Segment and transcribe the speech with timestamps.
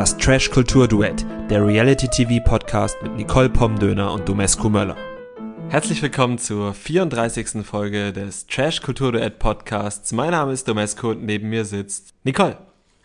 [0.00, 4.96] Das Trash Kultur Duett, der Reality TV Podcast mit Nicole Pomdöner und Domescu Möller.
[5.68, 7.66] Herzlich willkommen zur 34.
[7.66, 10.10] Folge des Trash Kultur Duett Podcasts.
[10.12, 12.56] Mein Name ist Domescu und neben mir sitzt Nicole.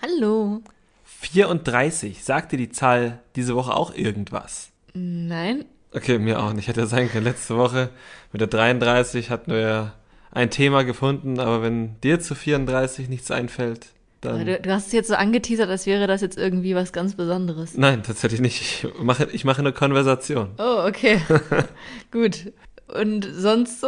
[0.02, 0.62] Hallo.
[1.04, 4.70] 34, sagt dir die Zahl diese Woche auch irgendwas?
[4.94, 5.66] Nein.
[5.94, 6.70] Okay, mir auch nicht.
[6.70, 7.26] Hätte ja sein können.
[7.26, 7.90] Letzte Woche
[8.32, 9.94] mit der 33 hatten wir ja
[10.32, 13.88] ein Thema gefunden, aber wenn dir zu 34 nichts einfällt,
[14.26, 14.46] dann.
[14.46, 17.78] Du, du hast es jetzt so angeteasert, als wäre das jetzt irgendwie was ganz Besonderes.
[17.78, 18.62] Nein, tatsächlich nicht.
[18.62, 20.50] Ich mache, ich mache eine Konversation.
[20.58, 21.22] Oh, okay.
[22.12, 22.54] Gut.
[22.88, 23.88] Und sonst so?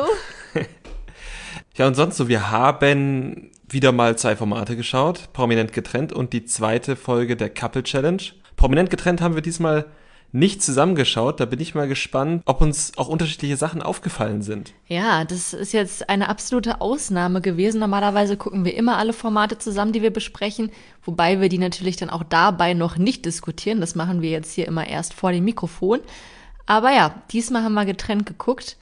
[1.76, 6.46] Ja, und sonst so, wir haben wieder mal zwei Formate geschaut, prominent getrennt und die
[6.46, 8.22] zweite Folge der Couple Challenge.
[8.56, 9.86] Prominent getrennt haben wir diesmal
[10.32, 11.40] nicht zusammengeschaut.
[11.40, 14.74] Da bin ich mal gespannt, ob uns auch unterschiedliche Sachen aufgefallen sind.
[14.88, 17.80] Ja, das ist jetzt eine absolute Ausnahme gewesen.
[17.80, 20.72] Normalerweise gucken wir immer alle Formate zusammen, die wir besprechen,
[21.04, 23.82] wobei wir die natürlich dann auch dabei noch nicht diskutieren.
[23.82, 26.00] Das machen wir jetzt hier immer erst vor dem Mikrofon.
[26.66, 28.78] Aber ja, diesmal haben wir getrennt geguckt.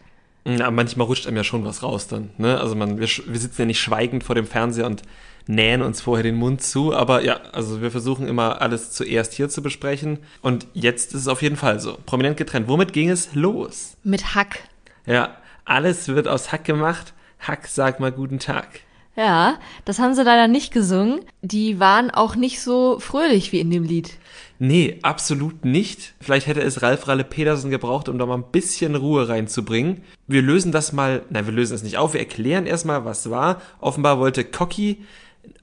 [0.47, 2.29] Ja, manchmal rutscht einem ja schon was raus dann.
[2.37, 2.59] Ne?
[2.59, 5.01] Also man, wir, wir sitzen ja nicht schweigend vor dem Fernseher und
[5.47, 6.93] nähen uns vorher den Mund zu.
[6.93, 10.19] Aber ja, also wir versuchen immer alles zuerst hier zu besprechen.
[10.41, 11.97] Und jetzt ist es auf jeden Fall so.
[12.05, 12.67] Prominent getrennt.
[12.67, 13.97] Womit ging es los?
[14.03, 14.59] Mit Hack.
[15.05, 17.13] Ja, alles wird aus Hack gemacht.
[17.39, 18.67] Hack, sag mal guten Tag.
[19.15, 21.21] Ja, das haben sie leider nicht gesungen.
[21.41, 24.17] Die waren auch nicht so fröhlich wie in dem Lied.
[24.59, 26.13] Nee, absolut nicht.
[26.19, 30.01] Vielleicht hätte es Ralf Ralle Pedersen gebraucht, um da mal ein bisschen Ruhe reinzubringen.
[30.27, 32.13] Wir lösen das mal, nein, wir lösen es nicht auf.
[32.13, 33.61] Wir erklären erstmal, was war.
[33.79, 35.03] Offenbar wollte Cocky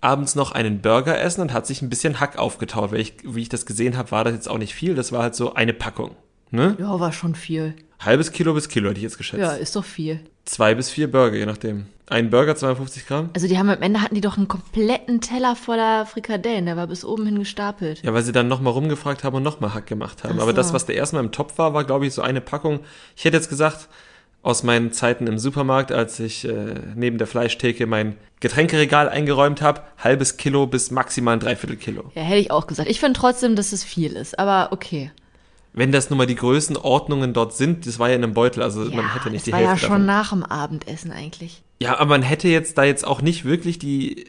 [0.01, 2.93] abends noch einen Burger essen und hat sich ein bisschen Hack aufgetaut.
[2.93, 4.95] Weil ich, wie ich das gesehen habe, war das jetzt auch nicht viel.
[4.95, 6.17] Das war halt so eine Packung.
[6.51, 6.77] Ne?
[6.79, 7.75] Ja, war schon viel.
[8.01, 9.41] Halbes Kilo bis Kilo hätte ich jetzt geschätzt.
[9.41, 10.21] Ja, ist doch viel.
[10.45, 11.87] Zwei bis vier Burger, je nachdem.
[12.09, 13.31] Ein Burger, 250 Gramm?
[13.33, 16.89] Also die haben am Ende hatten die doch einen kompletten Teller voller Frikadellen, der war
[16.89, 18.03] bis oben hin gestapelt.
[18.03, 20.35] Ja, weil sie dann nochmal rumgefragt haben und nochmal Hack gemacht haben.
[20.37, 20.57] Ach Aber so.
[20.57, 22.81] das, was der erstmal im Topf war, war, glaube ich, so eine Packung.
[23.17, 23.89] Ich hätte jetzt gesagt,
[24.43, 29.83] aus meinen Zeiten im Supermarkt, als ich äh, neben der Fleischtheke mein Getränkeregal eingeräumt habe,
[29.99, 32.11] halbes Kilo bis maximal ein Dreiviertel Kilo.
[32.17, 32.89] Ja, hätte ich auch gesagt.
[32.91, 35.13] Ich finde trotzdem, dass es viel ist, aber okay.
[35.75, 38.85] Wenn das nun mal die Größenordnungen dort sind, das war ja in einem Beutel, also
[38.85, 40.07] Ja, man hätte nicht die war Hälfte ja schon davon.
[40.07, 41.63] nach dem Abendessen eigentlich.
[41.81, 44.27] Ja, aber man hätte jetzt da jetzt auch nicht wirklich die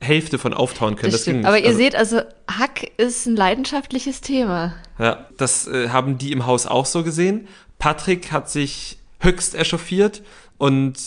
[0.00, 1.10] Hälfte von auftauen können.
[1.12, 1.38] Das, Das, ging stimmt.
[1.44, 1.48] nicht.
[1.48, 4.74] Aber ihr Also- seht, also Hack ist ein leidenschaftliches Thema.
[4.98, 7.48] Ja, das äh, haben die im Haus auch so gesehen.
[7.78, 10.22] Patrick hat sich höchst echauffiert
[10.58, 10.98] und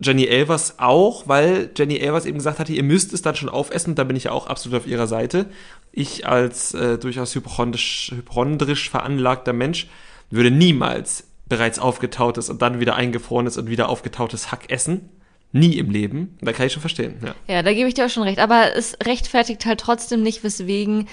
[0.00, 3.94] Jenny Elvers auch, weil Jenny Elvers eben gesagt hatte, ihr müsst es dann schon aufessen.
[3.94, 5.46] Da bin ich ja auch absolut auf ihrer Seite.
[5.92, 9.88] Ich als äh, durchaus hypochondrisch, hypochondrisch veranlagter Mensch
[10.30, 15.08] würde niemals bereits aufgetautes und dann wieder eingefrorenes und wieder aufgetautes Hack essen.
[15.52, 16.38] Nie im Leben.
[16.40, 17.16] Da kann ich schon verstehen.
[17.22, 17.34] Ja.
[17.46, 18.38] Ja, da gebe ich dir auch schon recht.
[18.38, 21.08] Aber es rechtfertigt halt trotzdem nicht, weswegen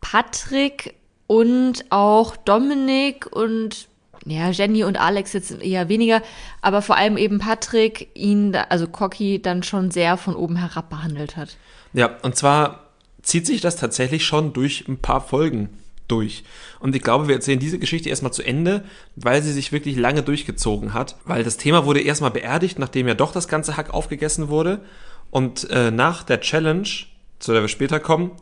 [0.00, 0.94] Patrick
[1.28, 3.88] und auch Dominik und
[4.24, 6.22] ja, Jenny und Alex jetzt eher weniger,
[6.62, 11.36] aber vor allem eben Patrick ihn, also Cocky, dann schon sehr von oben herab behandelt
[11.36, 11.56] hat.
[11.92, 12.90] Ja, und zwar
[13.22, 15.70] zieht sich das tatsächlich schon durch ein paar Folgen
[16.08, 16.44] durch.
[16.80, 18.84] Und ich glaube, wir erzählen diese Geschichte erstmal zu Ende,
[19.16, 21.16] weil sie sich wirklich lange durchgezogen hat.
[21.24, 24.80] Weil das Thema wurde erstmal beerdigt, nachdem ja doch das ganze Hack aufgegessen wurde.
[25.30, 26.88] Und äh, nach der Challenge,
[27.38, 28.32] zu der wir später kommen,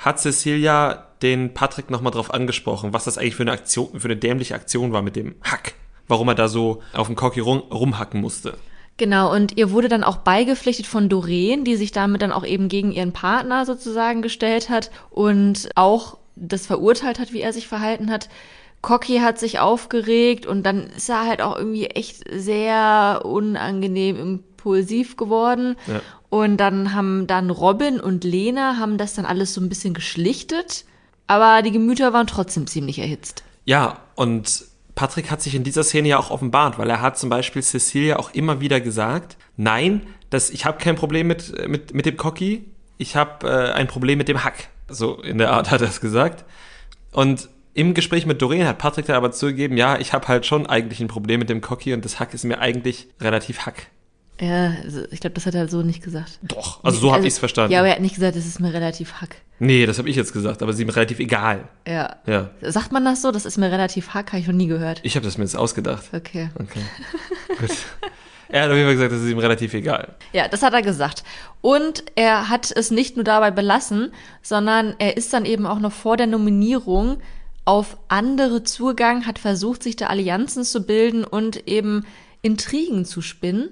[0.00, 4.16] hat Cecilia den Patrick nochmal drauf angesprochen, was das eigentlich für eine Aktion, für eine
[4.16, 5.74] dämliche Aktion war mit dem Hack.
[6.08, 8.56] Warum er da so auf dem Cocky rum, rumhacken musste.
[8.96, 12.68] Genau, und ihr wurde dann auch beigepflichtet von Doreen, die sich damit dann auch eben
[12.68, 18.10] gegen ihren Partner sozusagen gestellt hat und auch das verurteilt hat, wie er sich verhalten
[18.10, 18.28] hat.
[18.82, 25.16] Cocky hat sich aufgeregt und dann ist er halt auch irgendwie echt sehr unangenehm impulsiv
[25.16, 25.76] geworden.
[25.86, 26.00] Ja.
[26.30, 30.84] Und dann haben dann Robin und Lena haben das dann alles so ein bisschen geschlichtet,
[31.26, 33.42] aber die Gemüter waren trotzdem ziemlich erhitzt.
[33.64, 34.64] Ja, und
[34.94, 38.18] Patrick hat sich in dieser Szene ja auch offenbart, weil er hat zum Beispiel Cecilia
[38.18, 42.64] auch immer wieder gesagt, nein, das, ich habe kein Problem mit, mit, mit dem Cocky,
[42.96, 44.68] ich habe äh, ein Problem mit dem Hack.
[44.88, 46.44] So in der Art hat er es gesagt.
[47.12, 50.66] Und im Gespräch mit Doreen hat Patrick dann aber zugegeben, ja, ich habe halt schon
[50.66, 53.86] eigentlich ein Problem mit dem Cocky und das Hack ist mir eigentlich relativ Hack.
[54.40, 56.38] Ja, also ich glaube, das hat er so nicht gesagt.
[56.42, 57.72] Doch, also so habe ich es verstanden.
[57.72, 59.36] Ja, aber er hat nicht gesagt, es ist mir relativ hack.
[59.58, 61.68] nee, das habe ich jetzt gesagt, aber es ist ihm relativ egal.
[61.86, 62.16] Ja.
[62.26, 63.32] Ja, Sagt man das so?
[63.32, 65.00] Das ist mir relativ hack, habe ich noch nie gehört.
[65.02, 66.04] ich habe das mir jetzt ausgedacht.
[66.14, 66.48] Okay.
[66.58, 66.80] Okay,
[67.58, 67.70] gut.
[68.48, 70.14] Er hat auf jeden Fall gesagt, das ist ihm relativ egal.
[70.32, 71.22] Ja, das hat er gesagt.
[71.60, 74.10] Und er hat es nicht nur dabei belassen,
[74.42, 77.18] sondern er ist dann eben auch noch vor der Nominierung
[77.64, 82.04] auf andere zugegangen, hat versucht, sich da Allianzen zu bilden und eben
[82.42, 83.68] Intrigen zu spinnen.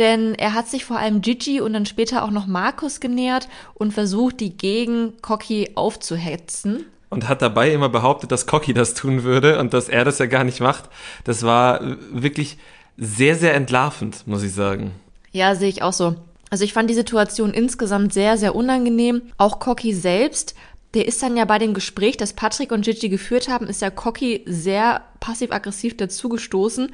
[0.00, 3.92] Denn er hat sich vor allem Gigi und dann später auch noch Markus genähert und
[3.92, 6.86] versucht, die gegen Cocky aufzuhetzen.
[7.10, 10.26] und hat dabei immer behauptet, dass Cocky das tun würde und dass er das ja
[10.26, 10.84] gar nicht macht.
[11.24, 11.80] Das war
[12.12, 12.56] wirklich
[12.96, 14.92] sehr, sehr entlarvend, muss ich sagen.
[15.32, 16.14] Ja, sehe ich auch so.
[16.50, 19.22] Also ich fand die Situation insgesamt sehr, sehr unangenehm.
[19.36, 20.54] Auch Cocky selbst,
[20.94, 23.90] der ist dann ja bei dem Gespräch, das Patrick und Gigi geführt haben, ist ja
[23.90, 26.90] Cocky sehr passiv-aggressiv dazugestoßen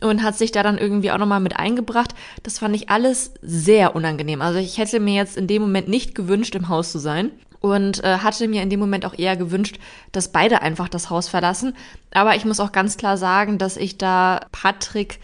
[0.00, 2.14] und hat sich da dann irgendwie auch nochmal mit eingebracht.
[2.42, 4.42] Das fand ich alles sehr unangenehm.
[4.42, 7.30] Also ich hätte mir jetzt in dem Moment nicht gewünscht, im Haus zu sein.
[7.60, 9.78] Und äh, hatte mir in dem Moment auch eher gewünscht,
[10.12, 11.74] dass beide einfach das Haus verlassen.
[12.12, 15.18] Aber ich muss auch ganz klar sagen, dass ich da Patrick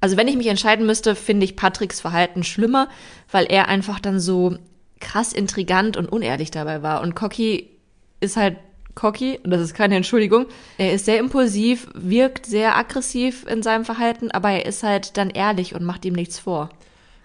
[0.00, 2.88] also wenn ich mich entscheiden müsste, finde ich Patricks Verhalten schlimmer,
[3.30, 4.56] weil er einfach dann so
[5.00, 7.00] krass intrigant und unehrlich dabei war.
[7.00, 7.70] Und Cocky
[8.20, 8.56] ist halt
[8.96, 10.46] cocky, und das ist keine Entschuldigung.
[10.78, 15.30] Er ist sehr impulsiv, wirkt sehr aggressiv in seinem Verhalten, aber er ist halt dann
[15.30, 16.70] ehrlich und macht ihm nichts vor.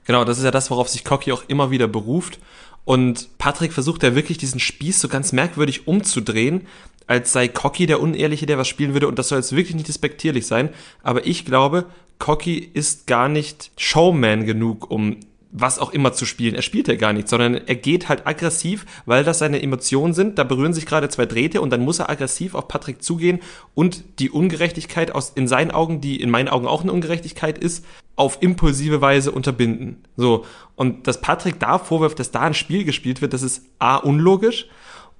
[0.06, 2.38] Genau, das ist ja das, worauf sich Cocky auch immer wieder beruft.
[2.86, 6.68] Und Patrick versucht ja wirklich diesen Spieß so ganz merkwürdig umzudrehen,
[7.08, 9.08] als sei Cocky der Unehrliche, der was spielen würde.
[9.08, 10.70] Und das soll jetzt wirklich nicht despektierlich sein.
[11.04, 11.86] Aber ich glaube,
[12.20, 15.18] Cocky ist gar nicht Showman genug, um
[15.52, 16.56] was auch immer zu spielen.
[16.56, 20.38] Er spielt ja gar nicht, sondern er geht halt aggressiv, weil das seine Emotionen sind.
[20.38, 23.40] Da berühren sich gerade zwei Drähte und dann muss er aggressiv auf Patrick zugehen
[23.74, 27.86] und die Ungerechtigkeit aus, in seinen Augen, die in meinen Augen auch eine Ungerechtigkeit ist,
[28.16, 30.04] auf impulsive Weise unterbinden.
[30.16, 30.46] So.
[30.76, 34.68] Und dass Patrick da vorwirft, dass da ein Spiel gespielt wird, das ist A, unlogisch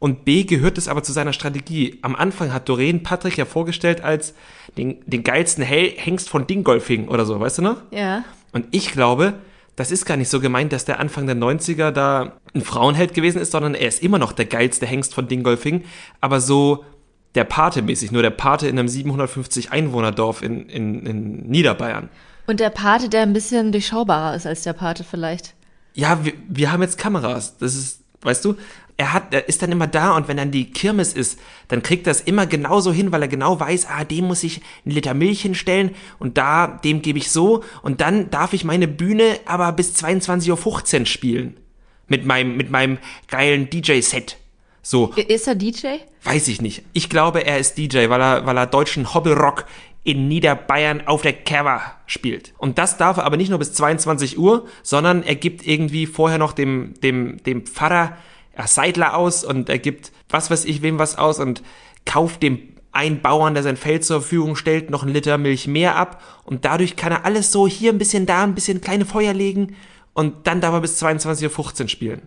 [0.02, 2.00] und B gehört es aber zu seiner Strategie.
[2.02, 4.34] Am Anfang hat Doreen Patrick ja vorgestellt als
[4.76, 7.78] den, den geilsten Hengst von Dingolfing oder so, weißt du noch?
[7.92, 8.24] Ja.
[8.52, 9.36] Und ich glaube,
[9.82, 13.42] das ist gar nicht so gemeint, dass der Anfang der 90er da ein Frauenheld gewesen
[13.42, 15.84] ist, sondern er ist immer noch der geilste Hengst von Dingolfing,
[16.20, 16.86] aber so
[17.34, 22.10] der Pate mäßig, nur der Pate in einem 750 Einwohnerdorf in, in, in Niederbayern.
[22.46, 25.56] Und der Pate, der ein bisschen durchschaubarer ist als der Pate vielleicht.
[25.96, 27.58] Ja, wir, wir haben jetzt Kameras.
[27.58, 28.56] Das ist, weißt du,
[29.02, 31.40] er hat, er ist dann immer da und wenn dann die Kirmes ist,
[31.70, 34.62] dann kriegt er es immer genauso hin, weil er genau weiß, ah, dem muss ich
[34.86, 38.88] einen Liter Milch hinstellen und da, dem gebe ich so und dann darf ich meine
[38.88, 41.58] Bühne aber bis 22.15 Uhr spielen.
[42.08, 44.38] Mit meinem, mit meinem geilen DJ-Set.
[44.84, 45.08] So.
[45.16, 45.88] Ist er DJ?
[46.24, 46.84] Weiß ich nicht.
[46.94, 49.66] Ich glaube, er ist DJ, weil er, weil er deutschen Hobbelrock
[50.04, 52.54] in Niederbayern auf der Cover spielt.
[52.58, 56.38] Und das darf er aber nicht nur bis 22 Uhr, sondern er gibt irgendwie vorher
[56.38, 58.18] noch dem, dem, dem Pfarrer
[58.66, 61.64] Seidler aus und er gibt was weiß ich wem was aus und
[62.06, 62.60] kauft dem
[62.92, 66.66] einen Bauern, der sein Feld zur Verfügung stellt, noch einen Liter Milch mehr ab und
[66.66, 69.76] dadurch kann er alles so hier ein bisschen da ein bisschen kleine Feuer legen
[70.14, 72.22] und dann darf er bis 22.15 Uhr spielen.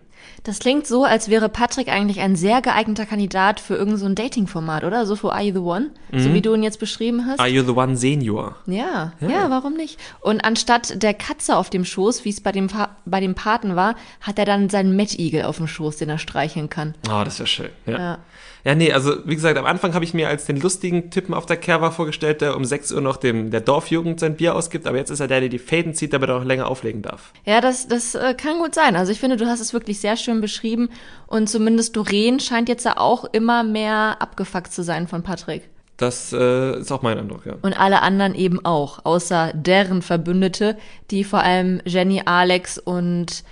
[0.45, 4.83] Das klingt so, als wäre Patrick eigentlich ein sehr geeigneter Kandidat für irgendein so Dating-Format,
[4.83, 5.07] oder?
[5.07, 5.89] So für Are You the One?
[6.11, 6.19] Mhm.
[6.19, 7.39] So wie du ihn jetzt beschrieben hast.
[7.39, 8.55] Are You the One Senior?
[8.67, 9.99] Ja, ja, ja, warum nicht?
[10.21, 12.69] Und anstatt der Katze auf dem Schoß, wie es bei dem,
[13.05, 16.69] bei dem Paten war, hat er dann seinen Mettigel auf dem Schoß, den er streicheln
[16.69, 16.93] kann.
[17.07, 17.69] Oh, das wäre schön.
[17.87, 17.97] Ja.
[17.97, 18.17] ja.
[18.65, 21.45] Ja, nee, also wie gesagt, am Anfang habe ich mir als den lustigen Typen auf
[21.45, 24.97] der Kerwa vorgestellt, der um 6 Uhr noch dem der Dorfjugend sein Bier ausgibt, aber
[24.97, 27.31] jetzt ist er der, der die Fäden zieht, damit er auch länger auflegen darf.
[27.45, 28.95] Ja, das, das äh, kann gut sein.
[28.95, 30.89] Also ich finde, du hast es wirklich sehr schön beschrieben
[31.27, 35.69] und zumindest Doreen scheint jetzt ja auch immer mehr abgefuckt zu sein von Patrick.
[35.97, 37.53] Das äh, ist auch mein Eindruck, ja.
[37.61, 40.75] Und alle anderen eben auch, außer deren Verbündete,
[41.11, 43.43] die vor allem Jenny, Alex und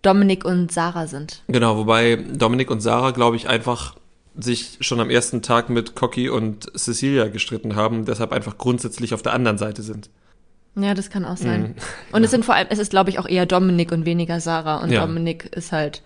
[0.00, 1.42] Dominik und Sarah sind.
[1.48, 3.94] Genau, wobei Dominik und Sarah, glaube ich, einfach
[4.34, 9.22] sich schon am ersten Tag mit Cocky und Cecilia gestritten haben, deshalb einfach grundsätzlich auf
[9.22, 10.10] der anderen Seite sind.
[10.74, 11.62] Ja, das kann auch sein.
[11.62, 11.74] Mhm.
[12.12, 12.24] Und ja.
[12.24, 14.82] es sind vor allem, es ist glaube ich auch eher Dominik und weniger Sarah.
[14.82, 15.00] Und ja.
[15.00, 16.02] Dominik ist halt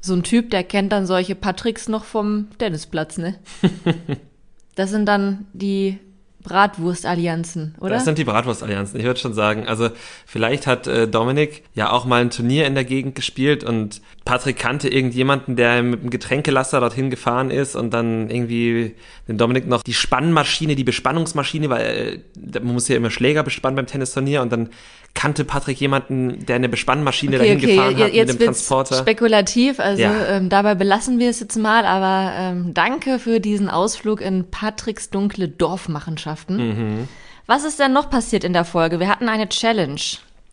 [0.00, 3.34] so ein Typ, der kennt dann solche Patricks noch vom Tennisplatz, ne?
[4.74, 5.98] das sind dann die
[6.42, 7.94] Bratwurstallianzen, oder?
[7.94, 9.66] Das sind die Bratwurstallianzen, ich würde schon sagen.
[9.66, 9.90] Also
[10.26, 14.58] vielleicht hat äh, Dominik ja auch mal ein Turnier in der Gegend gespielt und Patrick
[14.58, 18.94] kannte irgendjemanden, der mit einem Getränkelaster dorthin gefahren ist und dann irgendwie
[19.28, 23.76] den Dominik noch die Spannmaschine, die Bespannungsmaschine, weil äh, man muss ja immer Schläger bespannen
[23.76, 24.70] beim Tennisturnier und dann
[25.14, 28.98] kannte Patrick jemanden, der eine Bespannmaschine okay, dahin okay, gefahren hat jetzt mit dem Transporter.
[28.98, 30.26] Spekulativ, also ja.
[30.26, 35.10] ähm, dabei belassen wir es jetzt mal, aber ähm, danke für diesen Ausflug in Patricks
[35.10, 36.56] dunkle Dorfmachenschaften.
[36.56, 37.08] Mhm.
[37.46, 39.00] Was ist denn noch passiert in der Folge?
[39.00, 40.00] Wir hatten eine Challenge.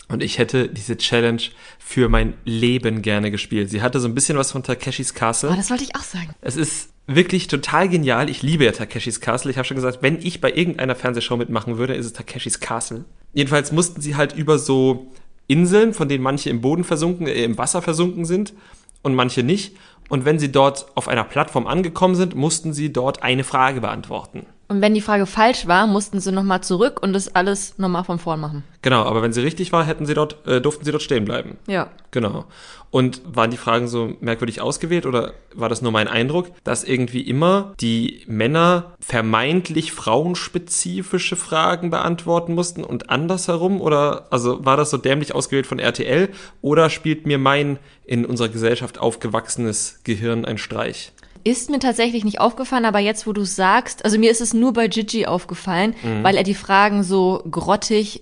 [0.09, 1.41] Und ich hätte diese Challenge
[1.77, 3.69] für mein Leben gerne gespielt.
[3.69, 5.49] Sie hatte so ein bisschen was von Takeshis Castle.
[5.51, 6.33] Oh, das wollte ich auch sagen.
[6.41, 8.29] Es ist wirklich total genial.
[8.29, 9.51] Ich liebe ja Takeshis Castle.
[9.51, 13.05] Ich habe schon gesagt, wenn ich bei irgendeiner Fernsehshow mitmachen würde, ist es Takeshis Castle.
[13.37, 15.11] Jedenfalls mussten sie halt über so
[15.45, 18.55] Inseln, von denen manche im Boden versunken, äh, im Wasser versunken sind
[19.03, 19.77] und manche nicht.
[20.09, 24.47] Und wenn sie dort auf einer Plattform angekommen sind, mussten sie dort eine Frage beantworten.
[24.69, 28.19] Und wenn die Frage falsch war, mussten sie nochmal zurück und das alles nochmal von
[28.19, 28.63] vorn machen.
[28.81, 31.57] Genau, aber wenn sie richtig war, hätten sie dort, äh, durften sie dort stehen bleiben.
[31.67, 31.89] Ja.
[32.11, 32.45] Genau.
[32.89, 37.21] Und waren die Fragen so merkwürdig ausgewählt oder war das nur mein Eindruck, dass irgendwie
[37.21, 43.79] immer die Männer vermeintlich frauenspezifische Fragen beantworten mussten und andersherum?
[43.79, 46.29] Oder also war das so dämlich ausgewählt von RTL
[46.61, 51.13] oder spielt mir mein in unserer Gesellschaft aufgewachsenes Gehirn ein Streich?
[51.47, 54.53] Ist mir tatsächlich nicht aufgefallen, aber jetzt, wo du es sagst, also mir ist es
[54.53, 56.23] nur bei Gigi aufgefallen, Mhm.
[56.23, 58.21] weil er die Fragen so grottig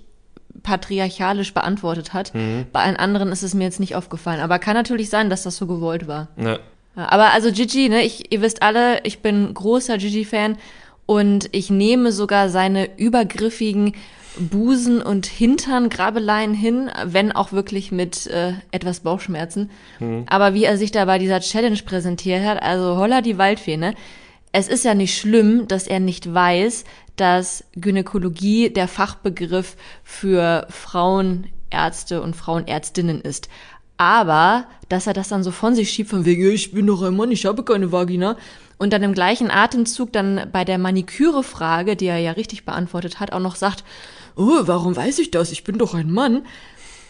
[0.64, 2.34] patriarchalisch beantwortet hat.
[2.34, 2.66] Mhm.
[2.72, 4.42] Bei allen anderen ist es mir jetzt nicht aufgefallen.
[4.42, 6.28] Aber kann natürlich sein, dass das so gewollt war.
[6.38, 6.60] Ja,
[6.96, 10.58] aber also Gigi, ne, ich, ihr wisst alle, ich bin großer Gigi-Fan
[11.06, 13.94] und ich nehme sogar seine übergriffigen
[14.38, 19.70] Busen- und Hintern-Grabeleien hin, wenn auch wirklich mit äh, etwas Bauchschmerzen.
[20.28, 23.94] Aber wie er sich da bei dieser Challenge präsentiert hat, also holla die Waldfee, ne?
[24.52, 26.86] Es ist ja nicht schlimm, dass er nicht weiß,
[27.18, 33.50] dass Gynäkologie der Fachbegriff für Frauenärzte und Frauenärztinnen ist.
[33.98, 37.02] Aber, dass er das dann so von sich schiebt, von wegen, "Ja, ich bin doch
[37.02, 38.38] ein Mann, ich habe keine Vagina.
[38.78, 43.32] Und dann im gleichen Atemzug dann bei der Maniküre-Frage, die er ja richtig beantwortet hat,
[43.32, 43.86] auch noch sagt,
[44.36, 45.52] oh, warum weiß ich das?
[45.52, 46.44] Ich bin doch ein Mann.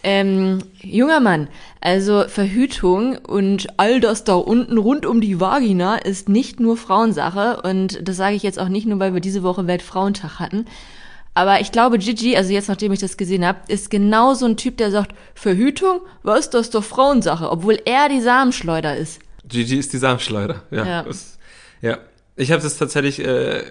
[0.07, 1.47] Ähm, junger Mann,
[1.81, 7.63] also Verhütung und all das da unten rund um die Vagina ist nicht nur Frauensache
[7.63, 10.65] und das sage ich jetzt auch nicht nur, weil wir diese Woche Weltfrauentag hatten.
[11.33, 14.57] Aber ich glaube, Gigi, also jetzt nachdem ich das gesehen habe, ist genau so ein
[14.57, 19.19] Typ, der sagt, Verhütung, was, das ist doch Frauensache, obwohl er die Samenschleuder ist.
[19.47, 20.63] Gigi ist die Samenschleuder.
[20.69, 20.85] Ja.
[20.85, 21.03] Ja.
[21.03, 21.39] Das,
[21.81, 21.97] ja.
[22.35, 23.63] Ich habe es tatsächlich äh,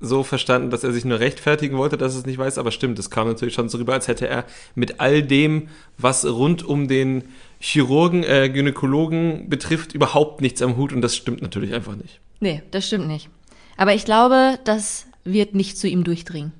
[0.00, 2.98] so verstanden, dass er sich nur rechtfertigen wollte, dass er es nicht weiß, aber stimmt,
[2.98, 6.88] es kam natürlich schon so rüber, als hätte er mit all dem, was rund um
[6.88, 7.24] den
[7.58, 12.20] Chirurgen, äh, Gynäkologen betrifft, überhaupt nichts am Hut und das stimmt natürlich einfach nicht.
[12.40, 13.28] Nee, das stimmt nicht.
[13.76, 16.52] Aber ich glaube, das wird nicht zu ihm durchdringen.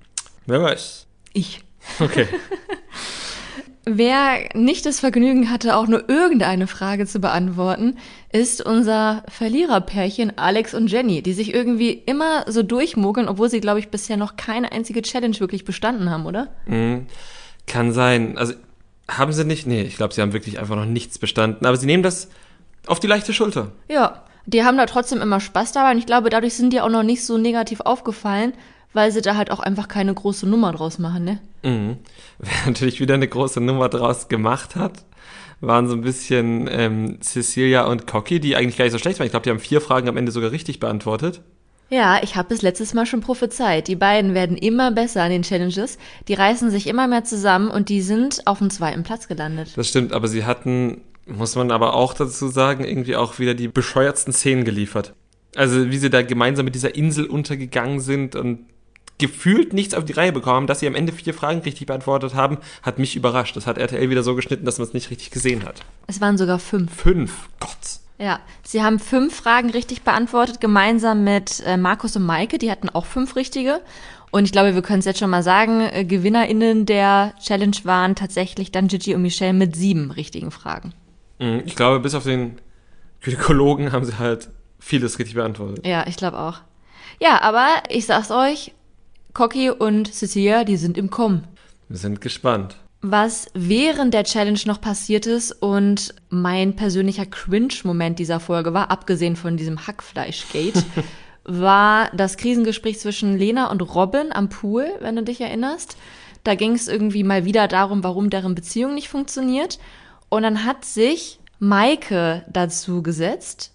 [0.46, 1.06] Wer weiß.
[1.32, 1.60] Ich.
[2.00, 2.26] Okay.
[3.88, 7.96] Wer nicht das Vergnügen hatte, auch nur irgendeine Frage zu beantworten,
[8.32, 13.78] ist unser Verliererpärchen Alex und Jenny, die sich irgendwie immer so durchmogeln, obwohl sie, glaube
[13.78, 16.48] ich, bisher noch keine einzige Challenge wirklich bestanden haben, oder?
[16.66, 17.06] Mhm.
[17.68, 18.36] Kann sein.
[18.36, 18.54] Also
[19.08, 19.68] haben sie nicht?
[19.68, 21.64] Nee, ich glaube, sie haben wirklich einfach noch nichts bestanden.
[21.64, 22.28] Aber sie nehmen das
[22.88, 23.70] auf die leichte Schulter.
[23.88, 26.88] Ja, die haben da trotzdem immer Spaß dabei und ich glaube, dadurch sind die auch
[26.88, 28.52] noch nicht so negativ aufgefallen,
[28.96, 31.38] weil sie da halt auch einfach keine große Nummer draus machen, ne?
[31.62, 31.98] Mhm.
[32.38, 35.04] Wer natürlich wieder eine große Nummer draus gemacht hat,
[35.60, 39.26] waren so ein bisschen ähm, Cecilia und Cocky, die eigentlich gar nicht so schlecht waren.
[39.26, 41.42] Ich glaube, die haben vier Fragen am Ende sogar richtig beantwortet.
[41.88, 43.86] Ja, ich habe es letztes Mal schon prophezeit.
[43.86, 45.98] Die beiden werden immer besser an den Challenges.
[46.26, 49.72] Die reißen sich immer mehr zusammen und die sind auf dem zweiten Platz gelandet.
[49.76, 53.68] Das stimmt, aber sie hatten, muss man aber auch dazu sagen, irgendwie auch wieder die
[53.68, 55.14] bescheuertsten Szenen geliefert.
[55.54, 58.60] Also wie sie da gemeinsam mit dieser Insel untergegangen sind und
[59.18, 62.58] gefühlt nichts auf die Reihe bekommen dass sie am Ende vier Fragen richtig beantwortet haben,
[62.82, 63.56] hat mich überrascht.
[63.56, 65.82] Das hat RTL wieder so geschnitten, dass man es nicht richtig gesehen hat.
[66.06, 66.94] Es waren sogar fünf.
[66.94, 67.48] Fünf.
[67.60, 67.70] Gott.
[68.18, 72.58] Ja, sie haben fünf Fragen richtig beantwortet, gemeinsam mit äh, Markus und Maike.
[72.58, 73.80] Die hatten auch fünf richtige.
[74.30, 78.14] Und ich glaube, wir können es jetzt schon mal sagen, äh, GewinnerInnen der Challenge waren
[78.14, 80.92] tatsächlich dann Gigi und Michelle mit sieben richtigen Fragen.
[81.38, 82.58] Mhm, Ich glaube, bis auf den
[83.20, 85.86] Gynäkologen haben sie halt vieles richtig beantwortet.
[85.86, 86.60] Ja, ich glaube auch.
[87.20, 88.72] Ja, aber ich sag's euch,
[89.36, 91.46] Cocky und Cecilia, die sind im Kommen.
[91.90, 92.76] Wir sind gespannt.
[93.02, 99.36] Was während der Challenge noch passiert ist und mein persönlicher Cringe-Moment dieser Folge war, abgesehen
[99.36, 100.82] von diesem Hackfleisch-Gate,
[101.44, 105.98] war das Krisengespräch zwischen Lena und Robin am Pool, wenn du dich erinnerst.
[106.42, 109.78] Da ging es irgendwie mal wieder darum, warum deren Beziehung nicht funktioniert.
[110.30, 113.74] Und dann hat sich Maike dazu gesetzt.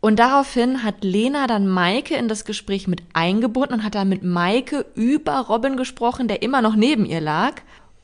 [0.00, 4.22] Und daraufhin hat Lena dann Maike in das Gespräch mit eingebunden und hat dann mit
[4.22, 7.54] Maike über Robin gesprochen, der immer noch neben ihr lag.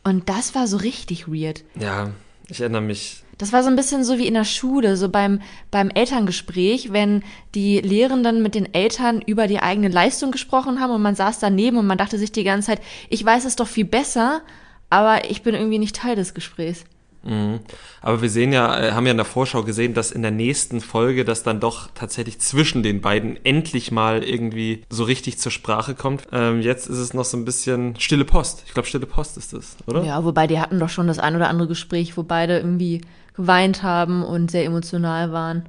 [0.02, 1.64] Und das war so richtig weird.
[1.78, 2.10] Ja,
[2.48, 3.22] ich erinnere mich.
[3.38, 7.22] Das war so ein bisschen so wie in der Schule, so beim, beim Elterngespräch, wenn
[7.54, 11.76] die Lehrenden mit den Eltern über die eigene Leistung gesprochen haben und man saß daneben
[11.76, 14.42] und man dachte sich die ganze Zeit, ich weiß es doch viel besser,
[14.90, 16.84] aber ich bin irgendwie nicht Teil des Gesprächs.
[17.24, 17.60] Mhm.
[18.00, 20.80] Aber wir sehen ja, äh, haben ja in der Vorschau gesehen, dass in der nächsten
[20.80, 25.94] Folge das dann doch tatsächlich zwischen den beiden endlich mal irgendwie so richtig zur Sprache
[25.94, 26.26] kommt.
[26.32, 28.64] Ähm, jetzt ist es noch so ein bisschen stille Post.
[28.66, 30.02] Ich glaube, stille Post ist es, oder?
[30.04, 33.02] Ja, wobei die hatten doch schon das ein oder andere Gespräch, wo beide irgendwie
[33.34, 35.68] geweint haben und sehr emotional waren.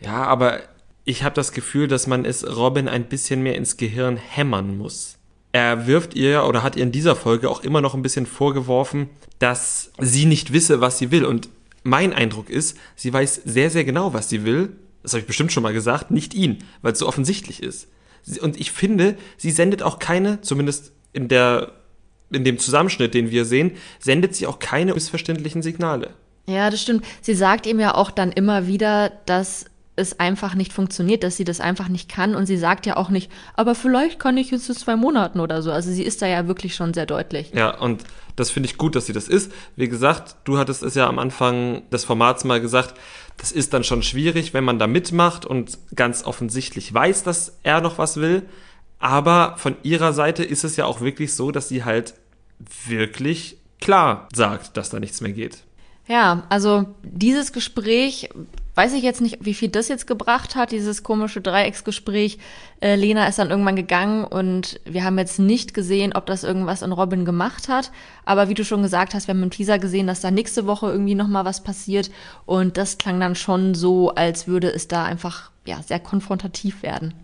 [0.00, 0.60] Ja, aber
[1.04, 5.18] ich habe das Gefühl, dass man es Robin ein bisschen mehr ins Gehirn hämmern muss.
[5.52, 9.10] Er wirft ihr oder hat ihr in dieser Folge auch immer noch ein bisschen vorgeworfen,
[9.38, 11.24] dass sie nicht wisse, was sie will.
[11.24, 11.50] Und
[11.82, 14.70] mein Eindruck ist, sie weiß sehr, sehr genau, was sie will.
[15.02, 17.88] Das habe ich bestimmt schon mal gesagt, nicht ihn, weil es so offensichtlich ist.
[18.40, 21.72] Und ich finde, sie sendet auch keine, zumindest in der,
[22.30, 26.14] in dem Zusammenschnitt, den wir sehen, sendet sie auch keine missverständlichen Signale.
[26.46, 27.04] Ja, das stimmt.
[27.20, 31.44] Sie sagt ihm ja auch dann immer wieder, dass es einfach nicht funktioniert, dass sie
[31.44, 32.34] das einfach nicht kann.
[32.34, 35.60] Und sie sagt ja auch nicht, aber vielleicht kann ich jetzt zu zwei Monaten oder
[35.60, 35.70] so.
[35.70, 37.52] Also sie ist da ja wirklich schon sehr deutlich.
[37.54, 38.02] Ja, und
[38.36, 39.52] das finde ich gut, dass sie das ist.
[39.76, 42.94] Wie gesagt, du hattest es ja am Anfang des Formats mal gesagt,
[43.36, 47.80] das ist dann schon schwierig, wenn man da mitmacht und ganz offensichtlich weiß, dass er
[47.80, 48.42] noch was will.
[48.98, 52.14] Aber von ihrer Seite ist es ja auch wirklich so, dass sie halt
[52.86, 55.64] wirklich klar sagt, dass da nichts mehr geht.
[56.08, 58.30] Ja, also dieses Gespräch,
[58.74, 62.38] weiß ich jetzt nicht, wie viel das jetzt gebracht hat, dieses komische Dreiecksgespräch.
[62.80, 66.82] Äh, Lena ist dann irgendwann gegangen und wir haben jetzt nicht gesehen, ob das irgendwas
[66.82, 67.90] in Robin gemacht hat.
[68.24, 70.90] Aber wie du schon gesagt hast, wir haben im Teaser gesehen, dass da nächste Woche
[70.90, 72.10] irgendwie nochmal was passiert.
[72.46, 77.14] Und das klang dann schon so, als würde es da einfach ja, sehr konfrontativ werden.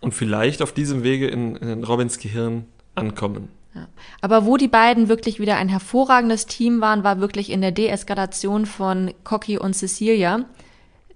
[0.00, 3.48] Und vielleicht auf diesem Wege in, in Robins Gehirn ankommen.
[3.74, 3.88] Ja.
[4.20, 8.66] Aber wo die beiden wirklich wieder ein hervorragendes Team waren, war wirklich in der Deeskalation
[8.66, 10.44] von Cocky und Cecilia.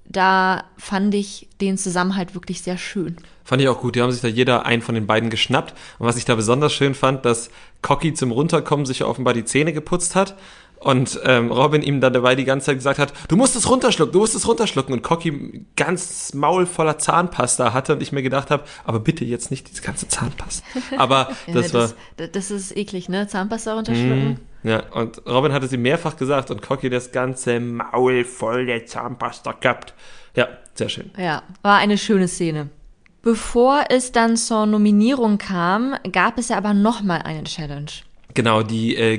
[0.04, 3.18] Da fand ich den Zusammenhalt wirklich sehr schön.
[3.44, 3.94] Fand ich auch gut.
[3.94, 5.74] Die haben sich da jeder einen von den beiden geschnappt.
[5.98, 7.50] Und was ich da besonders schön fand, dass
[7.82, 10.34] Cocky zum Runterkommen sich offenbar die Zähne geputzt hat
[10.80, 14.12] und ähm, Robin ihm dann dabei die ganze Zeit gesagt hat, du musst es runterschlucken,
[14.12, 14.94] du musst es runterschlucken.
[14.94, 19.50] Und Cocky ganz Maul voller Zahnpasta hatte und ich mir gedacht habe, aber bitte jetzt
[19.50, 20.64] nicht diese ganze Zahnpasta.
[20.96, 21.90] Aber Ja, das war...
[22.16, 23.26] das, das ist eklig, ne?
[23.26, 24.40] Zahnpasta runterschlucken.
[24.62, 29.52] Ja, und Robin hatte sie mehrfach gesagt und Cocky das ganze Maul voll der Zahnpasta
[29.52, 29.94] gehabt.
[30.34, 31.10] Ja, sehr schön.
[31.16, 32.68] Ja, war eine schöne Szene.
[33.22, 37.90] Bevor es dann zur Nominierung kam, gab es ja aber nochmal eine Challenge.
[38.34, 39.18] Genau, die äh,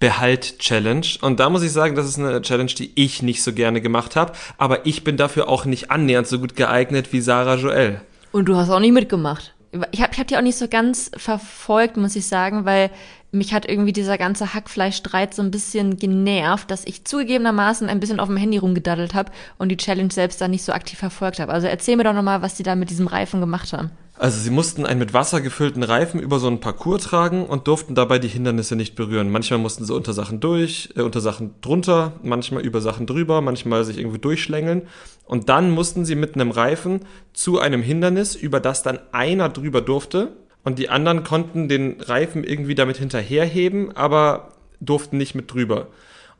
[0.00, 1.06] Geldbehalt-Challenge.
[1.20, 4.16] Und da muss ich sagen, das ist eine Challenge, die ich nicht so gerne gemacht
[4.16, 4.32] habe.
[4.58, 8.00] Aber ich bin dafür auch nicht annähernd so gut geeignet wie Sarah Joel.
[8.32, 9.54] Und du hast auch nicht mitgemacht.
[9.92, 12.90] Ich habe ich hab die auch nicht so ganz verfolgt, muss ich sagen, weil
[13.32, 18.20] mich hat irgendwie dieser ganze Hackfleischstreit so ein bisschen genervt, dass ich zugegebenermaßen ein bisschen
[18.20, 21.52] auf dem Handy rumgedaddelt habe und die Challenge selbst dann nicht so aktiv verfolgt habe.
[21.52, 23.90] Also erzähl mir doch nochmal, was die da mit diesem Reifen gemacht haben.
[24.20, 27.94] Also sie mussten einen mit Wasser gefüllten Reifen über so einen Parcours tragen und durften
[27.94, 29.32] dabei die Hindernisse nicht berühren.
[29.32, 33.82] Manchmal mussten sie unter Sachen durch, äh, unter Sachen drunter, manchmal über Sachen drüber, manchmal
[33.84, 34.82] sich irgendwie durchschlängeln.
[35.24, 39.80] Und dann mussten sie mit einem Reifen zu einem Hindernis, über das dann einer drüber
[39.80, 40.36] durfte.
[40.64, 45.88] Und die anderen konnten den Reifen irgendwie damit hinterherheben, aber durften nicht mit drüber.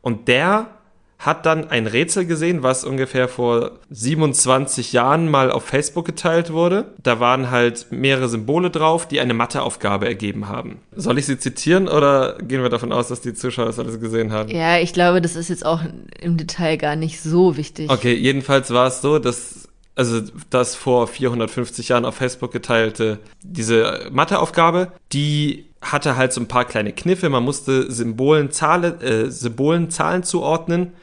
[0.02, 0.68] Und der
[1.20, 6.86] hat dann ein Rätsel gesehen, was ungefähr vor 27 Jahren mal auf Facebook geteilt wurde.
[7.02, 10.78] Da waren halt mehrere Symbole drauf, die eine Matheaufgabe ergeben haben.
[10.96, 14.32] Soll ich sie zitieren oder gehen wir davon aus, dass die Zuschauer das alles gesehen
[14.32, 14.48] haben?
[14.48, 15.82] Ja, ich glaube, das ist jetzt auch
[16.22, 17.90] im Detail gar nicht so wichtig.
[17.90, 19.68] Okay, jedenfalls war es so, dass
[20.00, 26.48] also das vor 450 Jahren auf Facebook geteilte, diese Matheaufgabe, die hatte halt so ein
[26.48, 27.28] paar kleine Kniffe.
[27.28, 30.94] Man musste Symbolen, Zahlen, äh, Symbolen Zahlen zuordnen.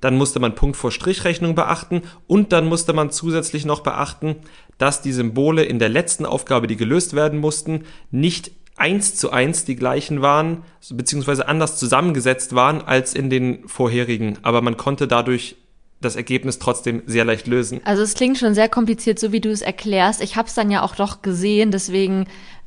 [0.00, 4.36] Dann musste man Punkt vor Strichrechnung beachten und dann musste man zusätzlich noch beachten,
[4.78, 9.66] dass die Symbole in der letzten Aufgabe, die gelöst werden mussten, nicht eins zu eins
[9.66, 14.38] die gleichen waren, beziehungsweise anders zusammengesetzt waren als in den vorherigen.
[14.40, 15.56] Aber man konnte dadurch
[16.00, 17.80] das Ergebnis trotzdem sehr leicht lösen.
[17.84, 20.22] Also es klingt schon sehr kompliziert, so wie du es erklärst.
[20.22, 22.26] Ich habe es dann ja auch doch gesehen, deswegen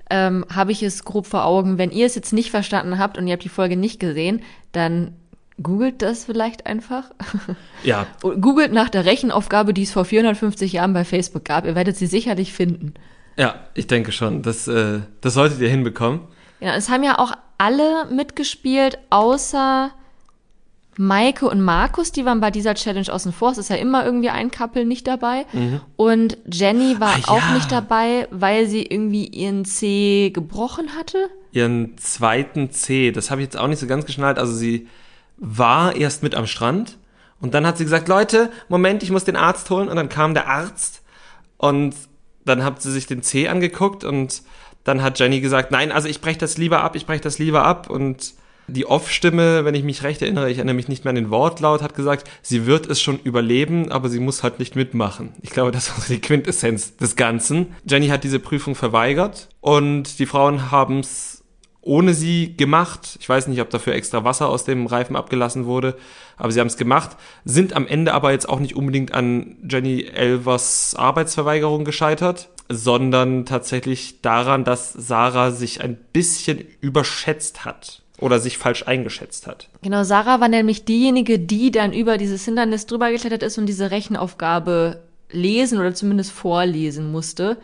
[0.10, 1.78] ähm, habe ich es grob vor Augen.
[1.78, 4.42] Wenn ihr es jetzt nicht verstanden habt und ihr habt die Folge nicht gesehen,
[4.74, 5.14] dann
[5.64, 7.12] googelt das vielleicht einfach.
[7.84, 11.66] Ja, googelt nach der Rechenaufgabe, die es vor 450 Jahren bei Facebook gab.
[11.66, 12.94] Ihr werdet sie sicherlich finden.
[13.38, 14.44] ja, ich denke schon.
[14.44, 16.20] Das, äh, das solltet ihr hinbekommen.
[16.60, 19.92] Ja, es haben ja auch alle mitgespielt, außer
[21.08, 23.52] Maike und Markus, die waren bei dieser Challenge außen vor.
[23.52, 25.46] Es ist ja immer irgendwie ein Couple nicht dabei.
[25.96, 27.54] Und Jenny war Ah, auch ja.
[27.56, 31.18] nicht dabei, weil sie irgendwie ihren C gebrochen hatte.
[31.54, 34.38] Ihren zweiten C, das habe ich jetzt auch nicht so ganz geschnallt.
[34.38, 34.88] Also sie
[35.38, 36.98] war erst mit am Strand
[37.40, 39.90] und dann hat sie gesagt, Leute, Moment, ich muss den Arzt holen.
[39.90, 41.02] Und dann kam der Arzt
[41.58, 41.96] und
[42.46, 44.44] dann hat sie sich den C angeguckt und
[44.84, 47.64] dann hat Jenny gesagt, nein, also ich breche das lieber ab, ich breche das lieber
[47.66, 47.90] ab.
[47.90, 48.34] Und
[48.68, 51.82] die Off-Stimme, wenn ich mich recht erinnere, ich erinnere mich nicht mehr an den Wortlaut,
[51.82, 55.34] hat gesagt, sie wird es schon überleben, aber sie muss halt nicht mitmachen.
[55.42, 57.76] Ich glaube, das so die Quintessenz des Ganzen.
[57.86, 61.44] Jenny hat diese Prüfung verweigert und die Frauen haben es
[61.82, 63.18] ohne sie gemacht.
[63.20, 65.98] Ich weiß nicht, ob dafür extra Wasser aus dem Reifen abgelassen wurde,
[66.38, 70.04] aber sie haben es gemacht, sind am Ende aber jetzt auch nicht unbedingt an Jenny
[70.04, 78.58] Elvers Arbeitsverweigerung gescheitert, sondern tatsächlich daran, dass Sarah sich ein bisschen überschätzt hat oder sich
[78.58, 79.68] falsch eingeschätzt hat.
[79.82, 83.92] Genau, Sarah war nämlich diejenige, die dann über dieses Hindernis drüber geklettert ist und diese
[83.92, 87.58] Rechenaufgabe lesen oder zumindest vorlesen musste.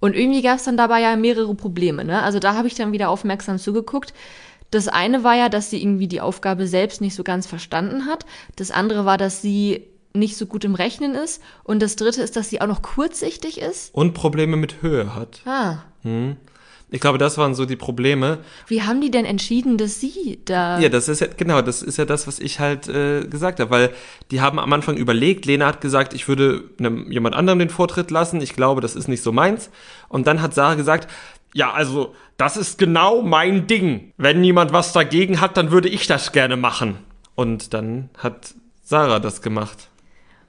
[0.00, 2.04] Und irgendwie gab es dann dabei ja mehrere Probleme.
[2.04, 2.22] Ne?
[2.22, 4.14] Also da habe ich dann wieder aufmerksam zugeguckt.
[4.70, 8.24] Das eine war ja, dass sie irgendwie die Aufgabe selbst nicht so ganz verstanden hat.
[8.56, 11.42] Das andere war, dass sie nicht so gut im Rechnen ist.
[11.64, 13.94] Und das dritte ist, dass sie auch noch kurzsichtig ist.
[13.94, 15.40] Und Probleme mit Höhe hat.
[15.44, 15.78] Ah.
[16.02, 16.36] Hm.
[16.92, 18.38] Ich glaube, das waren so die Probleme.
[18.66, 20.80] Wie haben die denn entschieden, dass sie da.
[20.80, 23.70] Ja, das ist ja, genau, das ist ja das, was ich halt äh, gesagt habe,
[23.70, 23.90] weil
[24.30, 28.10] die haben am Anfang überlegt, Lena hat gesagt, ich würde einem, jemand anderem den Vortritt
[28.10, 29.70] lassen, ich glaube, das ist nicht so meins.
[30.08, 31.08] Und dann hat Sarah gesagt,
[31.54, 34.12] ja, also, das ist genau mein Ding.
[34.16, 36.98] Wenn niemand was dagegen hat, dann würde ich das gerne machen.
[37.34, 39.88] Und dann hat Sarah das gemacht.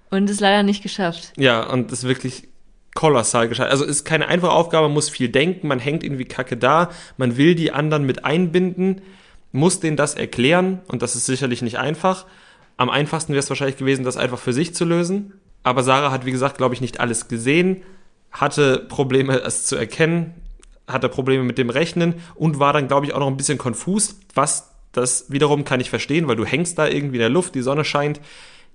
[0.10, 1.34] Und es leider nicht geschafft.
[1.38, 2.50] Ja, und ist wirklich
[2.94, 3.70] kolossal gescheit.
[3.70, 7.38] Also ist keine einfache Aufgabe, man muss viel denken, man hängt irgendwie kacke da, man
[7.38, 9.02] will die anderen mit einbinden,
[9.52, 12.26] muss denen das erklären und das ist sicherlich nicht einfach.
[12.78, 15.34] Am einfachsten wäre es wahrscheinlich gewesen, das einfach für sich zu lösen.
[15.64, 17.84] Aber Sarah hat, wie gesagt, glaube ich, nicht alles gesehen,
[18.32, 20.34] hatte Probleme, es zu erkennen,
[20.88, 24.20] hatte Probleme mit dem Rechnen und war dann, glaube ich, auch noch ein bisschen konfus,
[24.34, 27.62] was das wiederum kann ich verstehen, weil du hängst da irgendwie in der Luft, die
[27.62, 28.20] Sonne scheint.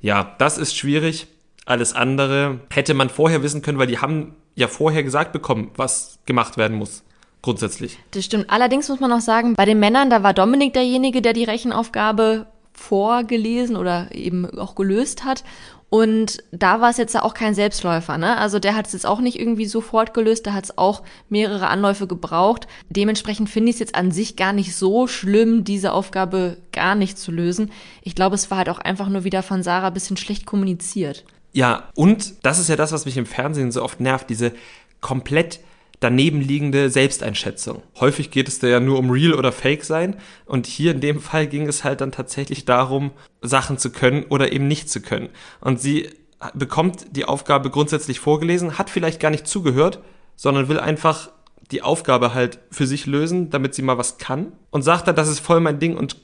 [0.00, 1.26] Ja, das ist schwierig.
[1.66, 6.18] Alles andere hätte man vorher wissen können, weil die haben ja vorher gesagt bekommen, was
[6.24, 7.02] gemacht werden muss.
[7.42, 7.98] Grundsätzlich.
[8.12, 8.46] Das stimmt.
[8.48, 12.46] Allerdings muss man auch sagen, bei den Männern, da war Dominik derjenige, der die Rechenaufgabe
[12.72, 15.44] vorgelesen oder eben auch gelöst hat.
[15.88, 18.36] Und da war es jetzt auch kein Selbstläufer, ne?
[18.38, 21.68] Also der hat es jetzt auch nicht irgendwie sofort gelöst, da hat es auch mehrere
[21.68, 22.66] Anläufe gebraucht.
[22.90, 27.18] Dementsprechend finde ich es jetzt an sich gar nicht so schlimm, diese Aufgabe gar nicht
[27.18, 27.70] zu lösen.
[28.02, 31.24] Ich glaube, es war halt auch einfach nur wieder von Sarah bisschen schlecht kommuniziert.
[31.56, 34.52] Ja, und das ist ja das, was mich im Fernsehen so oft nervt, diese
[35.00, 35.60] komplett
[36.00, 37.82] daneben liegende Selbsteinschätzung.
[37.98, 41.18] Häufig geht es da ja nur um real oder fake sein und hier in dem
[41.18, 45.30] Fall ging es halt dann tatsächlich darum, Sachen zu können oder eben nicht zu können.
[45.62, 46.10] Und sie
[46.52, 50.00] bekommt die Aufgabe grundsätzlich vorgelesen, hat vielleicht gar nicht zugehört,
[50.34, 51.30] sondern will einfach
[51.70, 55.28] die Aufgabe halt für sich lösen, damit sie mal was kann und sagt dann, das
[55.28, 56.18] ist voll mein Ding und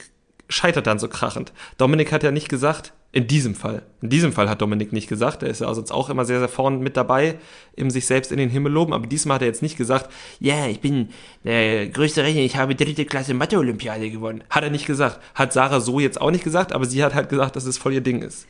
[0.49, 1.53] scheitert dann so krachend.
[1.79, 3.83] Dominik hat ja nicht gesagt, in diesem Fall.
[4.01, 5.43] In diesem Fall hat Dominik nicht gesagt.
[5.43, 7.37] Er ist ja sonst auch immer sehr, sehr vorne mit dabei,
[7.77, 8.95] im sich selbst in den Himmel loben.
[8.95, 11.11] Aber diesmal hat er jetzt nicht gesagt, ja, yeah, ich bin
[11.45, 14.43] der größte Rechner, ich habe dritte Klasse Mathe-Olympiade gewonnen.
[14.49, 15.21] Hat er nicht gesagt.
[15.35, 17.93] Hat Sarah so jetzt auch nicht gesagt, aber sie hat halt gesagt, dass es voll
[17.93, 18.47] ihr Ding ist.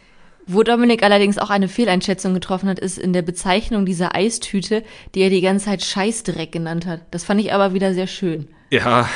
[0.46, 5.20] Wo Dominik allerdings auch eine Fehleinschätzung getroffen hat, ist in der Bezeichnung dieser Eistüte, die
[5.20, 7.00] er die ganze Zeit Scheißdreck genannt hat.
[7.10, 8.48] Das fand ich aber wieder sehr schön.
[8.70, 9.08] Ja,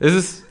[0.00, 0.45] es ist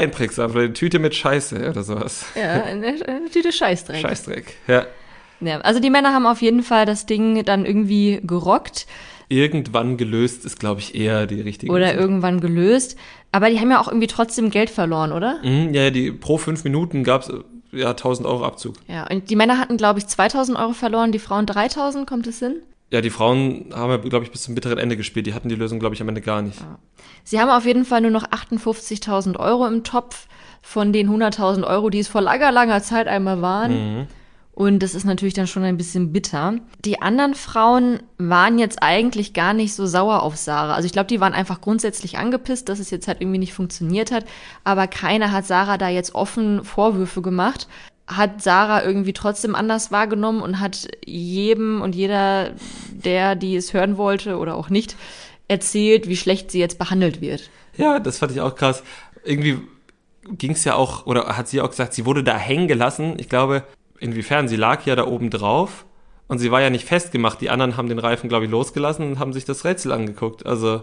[0.00, 2.26] einprägsam, eine Tüte mit Scheiße oder sowas.
[2.34, 4.00] Ja, eine, eine Tüte Scheißdreck.
[4.00, 4.86] Scheißdreck, ja.
[5.40, 5.60] ja.
[5.60, 8.86] Also die Männer haben auf jeden Fall das Ding dann irgendwie gerockt.
[9.28, 11.72] Irgendwann gelöst ist, glaube ich, eher die richtige.
[11.72, 12.96] Oder irgendwann gelöst.
[13.32, 15.38] Aber die haben ja auch irgendwie trotzdem Geld verloren, oder?
[15.44, 17.32] Mhm, ja, die pro fünf Minuten gab es
[17.72, 18.74] ja 1000 Euro Abzug.
[18.88, 22.40] Ja, und die Männer hatten, glaube ich, 2000 Euro verloren, die Frauen 3000, kommt es
[22.40, 22.56] hin?
[22.92, 25.26] Ja, die Frauen haben ja, glaube ich, bis zum bitteren Ende gespielt.
[25.26, 26.60] Die hatten die Lösung, glaube ich, am Ende gar nicht.
[26.60, 26.78] Ja.
[27.22, 30.26] Sie haben auf jeden Fall nur noch 58.000 Euro im Topf
[30.60, 33.72] von den 100.000 Euro, die es vor langer, langer Zeit einmal waren.
[33.72, 34.06] Mhm.
[34.52, 36.56] Und das ist natürlich dann schon ein bisschen bitter.
[36.84, 40.74] Die anderen Frauen waren jetzt eigentlich gar nicht so sauer auf Sarah.
[40.74, 44.10] Also ich glaube, die waren einfach grundsätzlich angepisst, dass es jetzt halt irgendwie nicht funktioniert
[44.10, 44.26] hat.
[44.64, 47.68] Aber keiner hat Sarah da jetzt offen Vorwürfe gemacht
[48.10, 52.52] hat Sarah irgendwie trotzdem anders wahrgenommen und hat jedem und jeder,
[52.90, 54.96] der, die es hören wollte oder auch nicht,
[55.48, 57.50] erzählt, wie schlecht sie jetzt behandelt wird.
[57.76, 58.82] Ja, das fand ich auch krass.
[59.24, 59.58] Irgendwie
[60.28, 63.14] ging es ja auch, oder hat sie auch gesagt, sie wurde da hängen gelassen.
[63.18, 63.64] Ich glaube,
[63.98, 65.86] inwiefern, sie lag ja da oben drauf
[66.28, 67.40] und sie war ja nicht festgemacht.
[67.40, 70.46] Die anderen haben den Reifen, glaube ich, losgelassen und haben sich das Rätsel angeguckt.
[70.46, 70.82] Also,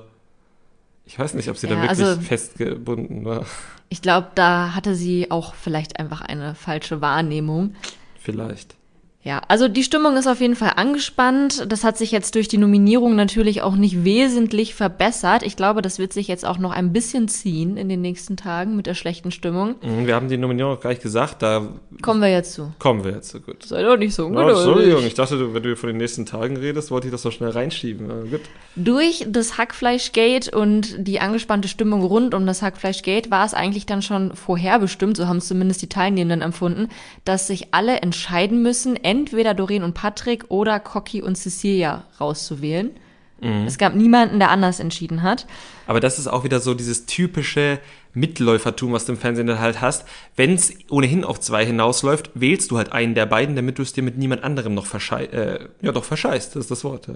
[1.07, 3.45] ich weiß nicht, ob sie ja, da wirklich also, festgebunden war.
[3.89, 7.75] Ich glaube, da hatte sie auch vielleicht einfach eine falsche Wahrnehmung.
[8.19, 8.76] Vielleicht.
[9.23, 11.65] Ja, also die Stimmung ist auf jeden Fall angespannt.
[11.69, 15.43] Das hat sich jetzt durch die Nominierung natürlich auch nicht wesentlich verbessert.
[15.43, 18.77] Ich glaube, das wird sich jetzt auch noch ein bisschen ziehen in den nächsten Tagen
[18.77, 19.75] mit der schlechten Stimmung.
[19.81, 21.41] Mhm, wir haben die Nominierung auch gleich gesagt.
[21.41, 21.67] Da
[22.01, 22.71] kommen wir jetzt zu.
[22.79, 23.63] Kommen wir jetzt zu, gut.
[23.65, 24.55] Sei doch nicht so ungeduldig.
[24.55, 27.31] Oh, Entschuldigung, ich dachte, wenn du von den nächsten Tagen redest, wollte ich das so
[27.31, 28.29] schnell reinschieben.
[28.29, 28.41] gut.
[28.77, 34.03] Durch das Hackfleischgate und die angespannte Stimmung rund um das Hackfleischgate war es eigentlich dann
[34.03, 36.87] schon vorherbestimmt, so haben es zumindest die Teilnehmenden empfunden,
[37.25, 42.91] dass sich alle entscheiden müssen, entweder Doreen und Patrick oder Cocky und Cecilia rauszuwählen.
[43.39, 43.65] Mhm.
[43.65, 45.47] Es gab niemanden, der anders entschieden hat.
[45.85, 47.79] Aber das ist auch wieder so dieses typische
[48.13, 50.05] Mitläufertum, was du im Fernsehen dann halt hast.
[50.35, 53.93] Wenn es ohnehin auf zwei hinausläuft, wählst du halt einen der beiden, damit du es
[53.93, 55.33] dir mit niemand anderem noch verscheißt.
[55.33, 57.07] Äh, ja, doch verscheißt, das ist das Wort.
[57.07, 57.15] Ja.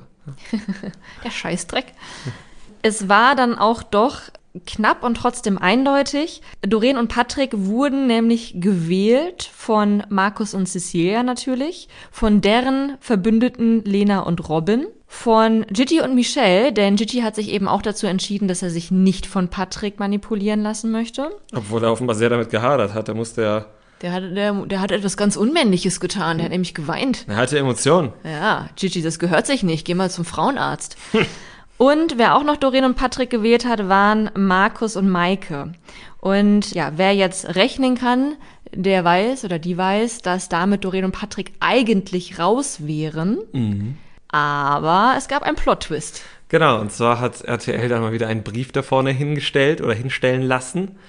[1.25, 1.88] der Scheißdreck.
[2.84, 4.21] Es war dann auch doch
[4.66, 6.42] knapp und trotzdem eindeutig.
[6.62, 14.22] Doreen und Patrick wurden nämlich gewählt von Markus und Cecilia natürlich, von deren Verbündeten Lena
[14.22, 18.62] und Robin, von Gigi und Michelle, denn Gigi hat sich eben auch dazu entschieden, dass
[18.62, 21.32] er sich nicht von Patrick manipulieren lassen möchte.
[21.54, 23.10] Obwohl er offenbar sehr damit gehadert hat.
[23.10, 23.66] Er musste ja.
[24.02, 26.38] Der hat, der, der hat etwas ganz Unmännliches getan.
[26.38, 27.26] Der hat nämlich geweint.
[27.28, 28.14] Er hatte Emotionen.
[28.24, 29.86] Ja, Gigi, das gehört sich nicht.
[29.86, 30.98] Geh mal zum Frauenarzt.
[31.82, 35.72] und wer auch noch Doreen und Patrick gewählt hat, waren Markus und Maike.
[36.20, 38.36] Und ja, wer jetzt rechnen kann,
[38.72, 43.39] der weiß oder die weiß, dass damit Doreen und Patrick eigentlich raus wären.
[43.52, 43.98] Mhm.
[44.28, 46.22] Aber es gab einen Plot-Twist.
[46.50, 50.44] Genau, und zwar hat RTL dann mal wieder einen Brief da vorne hingestellt oder hinstellen
[50.44, 51.00] lassen.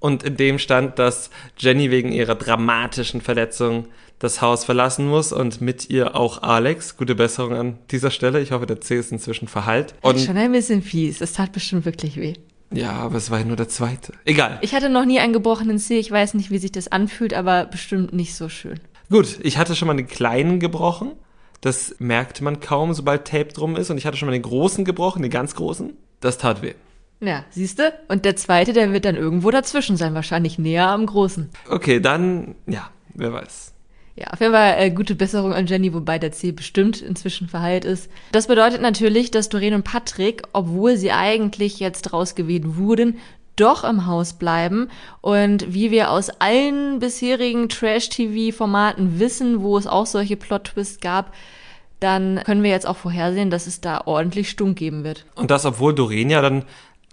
[0.00, 3.86] Und in dem stand, dass Jenny wegen ihrer dramatischen Verletzung
[4.18, 6.96] das Haus verlassen muss und mit ihr auch Alex.
[6.96, 8.40] Gute Besserung an dieser Stelle.
[8.40, 9.94] Ich hoffe, der C ist inzwischen verheilt.
[10.02, 11.18] Und Schon ein bisschen fies.
[11.18, 12.34] Das tat bestimmt wirklich weh.
[12.72, 14.12] Ja, aber es war ja nur der zweite.
[14.24, 14.58] Egal.
[14.60, 15.98] Ich hatte noch nie einen gebrochenen C.
[15.98, 18.80] Ich weiß nicht, wie sich das anfühlt, aber bestimmt nicht so schön.
[19.10, 21.12] Gut, ich hatte schon mal einen kleinen gebrochen.
[21.60, 23.90] Das merkt man kaum, sobald Tape drum ist.
[23.90, 25.96] Und ich hatte schon mal den großen gebrochen, den ganz großen.
[26.20, 26.74] Das tat weh.
[27.20, 27.92] Ja, siehst du?
[28.08, 31.50] Und der zweite, der wird dann irgendwo dazwischen sein, wahrscheinlich näher am großen.
[31.68, 33.72] Okay, dann, ja, wer weiß.
[34.18, 37.84] Ja, auf jeden Fall äh, gute Besserung an Jenny, wobei der C bestimmt inzwischen verheilt
[37.84, 38.10] ist.
[38.32, 43.18] Das bedeutet natürlich, dass Doreen und Patrick, obwohl sie eigentlich jetzt rausgewählt wurden,
[43.54, 44.90] doch im Haus bleiben.
[45.20, 51.32] Und wie wir aus allen bisherigen Trash-TV-Formaten wissen, wo es auch solche Plot-Twists gab,
[52.00, 55.26] dann können wir jetzt auch vorhersehen, dass es da ordentlich Stunk geben wird.
[55.36, 56.64] Und das, obwohl Doreen ja dann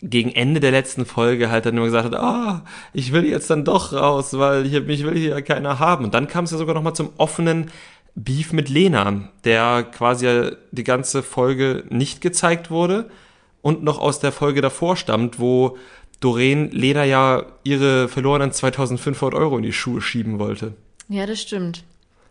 [0.10, 2.64] gegen Ende der letzten Folge halt dann immer gesagt hat, ah,
[2.94, 6.06] ich will jetzt dann doch raus, weil ich, mich will hier keiner haben.
[6.06, 7.72] Und dann kam es ja sogar noch mal zum offenen
[8.14, 13.10] Beef mit Lena, der quasi die ganze Folge nicht gezeigt wurde
[13.62, 15.78] und noch aus der Folge davor stammt, wo
[16.20, 20.74] Doreen Lena ja ihre verlorenen 2500 Euro in die Schuhe schieben wollte.
[21.10, 21.84] Ja, das stimmt.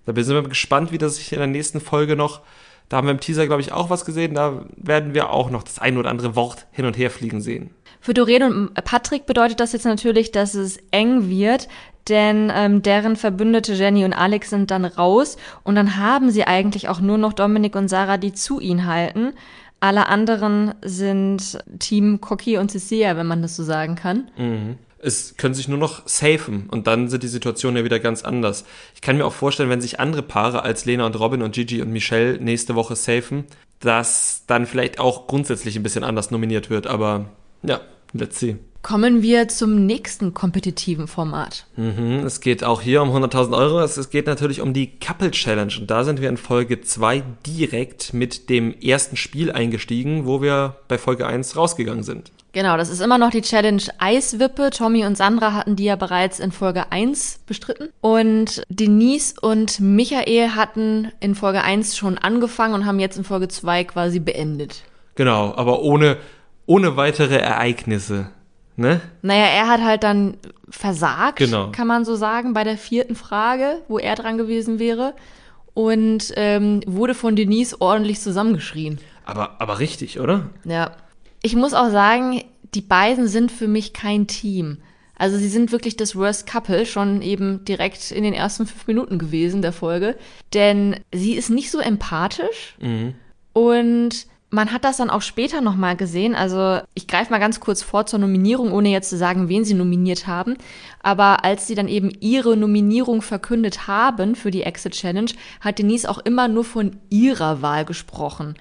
[0.07, 2.41] Da bin ich gespannt, wie das sich in der nächsten Folge noch,
[2.89, 5.63] da haben wir im Teaser, glaube ich, auch was gesehen, da werden wir auch noch
[5.63, 7.71] das ein oder andere Wort hin und her fliegen sehen.
[8.01, 11.69] Für Doreen und Patrick bedeutet das jetzt natürlich, dass es eng wird,
[12.09, 16.89] denn ähm, deren Verbündete Jenny und Alex sind dann raus und dann haben sie eigentlich
[16.89, 19.33] auch nur noch Dominik und Sarah, die zu ihnen halten.
[19.81, 24.31] Alle anderen sind Team Cocky und Cecilia, wenn man das so sagen kann.
[24.37, 24.79] Mhm.
[25.05, 28.65] Es können sich nur noch safen und dann sind die Situationen ja wieder ganz anders.
[28.95, 31.83] Ich kann mir auch vorstellen, wenn sich andere Paare als Lena und Robin und Gigi
[31.83, 33.45] und Michelle nächste Woche safen,
[33.81, 37.27] dass dann vielleicht auch grundsätzlich ein bisschen anders nominiert wird, aber
[37.63, 37.81] ja,
[38.13, 38.57] let's see.
[38.85, 41.67] Kommen wir zum nächsten kompetitiven Format.
[41.77, 43.81] Mhm, es geht auch hier um 100.000 Euro.
[43.81, 45.73] Es geht natürlich um die Couple Challenge.
[45.81, 50.77] Und da sind wir in Folge 2 direkt mit dem ersten Spiel eingestiegen, wo wir
[50.87, 52.31] bei Folge 1 rausgegangen sind.
[52.55, 54.71] Genau, das ist immer noch die Challenge Eiswippe.
[54.71, 57.89] Tommy und Sandra hatten die ja bereits in Folge 1 bestritten.
[58.01, 63.49] Und Denise und Michael hatten in Folge 1 schon angefangen und haben jetzt in Folge
[63.49, 64.85] 2 quasi beendet.
[65.17, 66.17] Genau, aber ohne,
[66.67, 68.29] ohne weitere Ereignisse.
[68.77, 69.01] Ne?
[69.23, 70.37] Naja, er hat halt dann
[70.69, 71.73] versagt, genau.
[71.73, 75.15] kann man so sagen, bei der vierten Frage, wo er dran gewesen wäre.
[75.75, 79.01] Und ähm, wurde von Denise ordentlich zusammengeschrien.
[79.25, 80.51] Aber, aber richtig, oder?
[80.63, 80.93] Ja.
[81.45, 82.43] Ich muss auch sagen,
[82.75, 84.79] die beiden sind für mich kein Team.
[85.15, 89.19] Also sie sind wirklich das Worst Couple, schon eben direkt in den ersten fünf Minuten
[89.19, 90.17] gewesen der Folge.
[90.55, 93.15] Denn sie ist nicht so empathisch mhm.
[93.53, 96.35] und man hat das dann auch später nochmal gesehen.
[96.35, 99.75] Also ich greife mal ganz kurz vor zur Nominierung, ohne jetzt zu sagen, wen sie
[99.75, 100.57] nominiert haben.
[101.03, 106.09] Aber als sie dann eben ihre Nominierung verkündet haben für die Exit Challenge, hat Denise
[106.09, 108.55] auch immer nur von ihrer Wahl gesprochen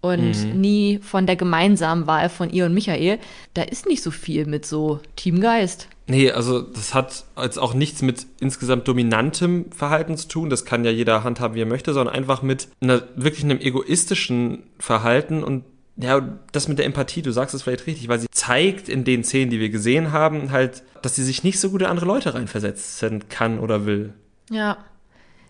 [0.00, 0.60] und mhm.
[0.60, 3.18] nie von der gemeinsamen Wahl von ihr und Michael.
[3.54, 5.88] Da ist nicht so viel mit so Teamgeist.
[6.06, 10.50] Nee, also das hat jetzt auch nichts mit insgesamt dominantem Verhalten zu tun.
[10.50, 14.64] Das kann ja jeder handhaben, wie er möchte, sondern einfach mit einer, wirklich einem egoistischen
[14.78, 15.64] Verhalten und
[15.96, 19.22] ja, das mit der Empathie, du sagst es vielleicht richtig, weil sie zeigt in den
[19.22, 22.34] Szenen, die wir gesehen haben, halt, dass sie sich nicht so gut in andere Leute
[22.34, 24.14] reinversetzen kann oder will.
[24.50, 24.78] Ja.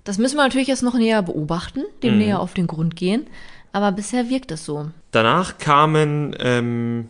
[0.05, 2.19] Das müssen wir natürlich jetzt noch näher beobachten, dem mhm.
[2.21, 3.27] näher auf den Grund gehen.
[3.73, 4.91] Aber bisher wirkt es so.
[5.13, 7.09] Danach kamen ähm,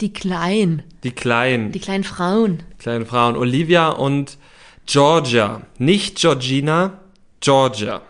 [0.00, 0.82] die Kleinen.
[1.02, 1.72] Die Kleinen.
[1.72, 2.62] Die kleinen Frauen.
[2.78, 3.36] Kleine Frauen.
[3.36, 4.38] Olivia und
[4.86, 5.62] Georgia.
[5.78, 7.00] Nicht Georgina,
[7.40, 8.00] Georgia.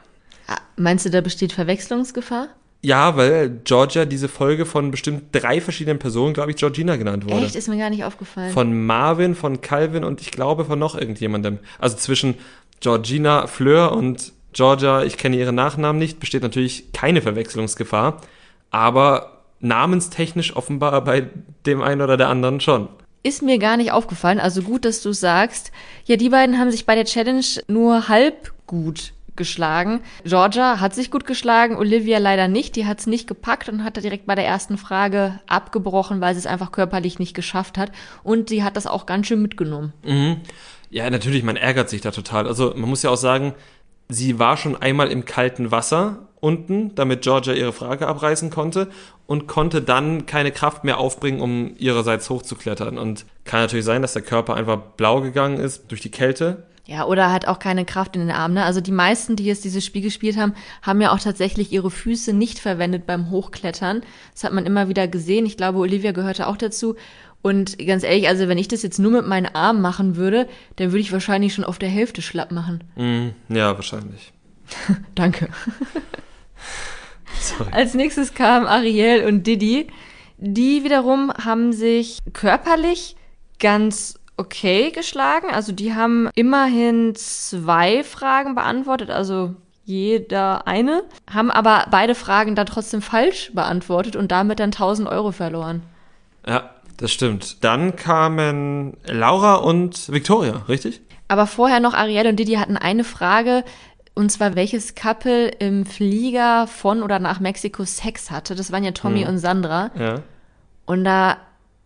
[0.47, 2.49] Ah, meinst du, da besteht Verwechslungsgefahr?
[2.81, 7.45] Ja, weil Georgia diese Folge von bestimmt drei verschiedenen Personen, glaube ich, Georgina genannt wurde.
[7.45, 7.57] Echt?
[7.57, 8.53] Ist mir gar nicht aufgefallen.
[8.53, 11.59] Von Marvin, von Calvin und ich glaube von noch irgendjemandem.
[11.81, 12.37] Also zwischen
[12.81, 18.21] Georgina Fleur und Georgia, ich kenne ihren Nachnamen nicht, besteht natürlich keine Verwechslungsgefahr,
[18.73, 21.29] aber namenstechnisch offenbar bei
[21.65, 22.89] dem einen oder der anderen schon.
[23.23, 25.71] Ist mir gar nicht aufgefallen, also gut, dass du sagst.
[26.07, 30.01] Ja, die beiden haben sich bei der Challenge nur halb gut geschlagen.
[30.25, 32.75] Georgia hat sich gut geschlagen, Olivia leider nicht.
[32.75, 36.35] Die hat es nicht gepackt und hat da direkt bei der ersten Frage abgebrochen, weil
[36.35, 37.93] sie es einfach körperlich nicht geschafft hat.
[38.25, 39.93] Und sie hat das auch ganz schön mitgenommen.
[40.03, 40.39] Mhm.
[40.91, 42.49] Ja, natürlich, man ärgert sich da total.
[42.49, 43.55] Also man muss ja auch sagen,
[44.09, 48.89] sie war schon einmal im kalten Wasser unten, damit Georgia ihre Frage abreißen konnte
[49.27, 52.97] und konnte dann keine Kraft mehr aufbringen, um ihrerseits hochzuklettern.
[52.97, 56.65] Und kann natürlich sein, dass der Körper einfach blau gegangen ist durch die Kälte.
[56.87, 58.55] Ja, oder hat auch keine Kraft in den Armen.
[58.55, 58.65] Ne?
[58.65, 62.33] Also die meisten, die jetzt dieses Spiel gespielt haben, haben ja auch tatsächlich ihre Füße
[62.33, 64.01] nicht verwendet beim Hochklettern.
[64.33, 65.45] Das hat man immer wieder gesehen.
[65.45, 66.97] Ich glaube, Olivia gehörte auch dazu.
[67.43, 70.89] Und ganz ehrlich, also wenn ich das jetzt nur mit meinen Armen machen würde, dann
[70.89, 72.85] würde ich wahrscheinlich schon auf der Hälfte schlapp machen.
[72.97, 74.33] Mm, ja, wahrscheinlich.
[75.15, 75.49] Danke.
[77.41, 77.71] Sorry.
[77.73, 79.87] Als nächstes kamen Ariel und Didi.
[80.37, 83.17] Die wiederum haben sich körperlich
[83.59, 85.49] ganz okay geschlagen.
[85.53, 92.67] Also die haben immerhin zwei Fragen beantwortet, also jeder eine, haben aber beide Fragen dann
[92.67, 95.83] trotzdem falsch beantwortet und damit dann 1000 Euro verloren.
[96.47, 97.65] Ja, das stimmt.
[97.65, 101.01] Dann kamen Laura und Victoria, richtig?
[101.29, 103.65] Aber vorher noch Ariel und Didi hatten eine Frage,
[104.15, 108.57] und zwar welches Couple im Flieger von oder nach Mexiko Sex hatte.
[108.57, 109.29] Das waren ja Tommy mhm.
[109.29, 109.91] und Sandra.
[109.97, 110.23] Ja.
[110.87, 111.37] Und da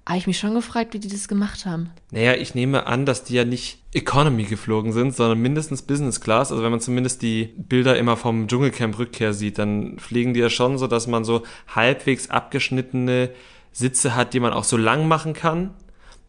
[0.07, 1.91] habe ich mich schon gefragt, wie die das gemacht haben.
[2.11, 6.51] Naja, ich nehme an, dass die ja nicht Economy geflogen sind, sondern mindestens Business Class.
[6.51, 10.49] Also wenn man zumindest die Bilder immer vom Dschungelcamp Rückkehr sieht, dann fliegen die ja
[10.49, 13.31] schon so, dass man so halbwegs abgeschnittene
[13.73, 15.71] Sitze hat, die man auch so lang machen kann.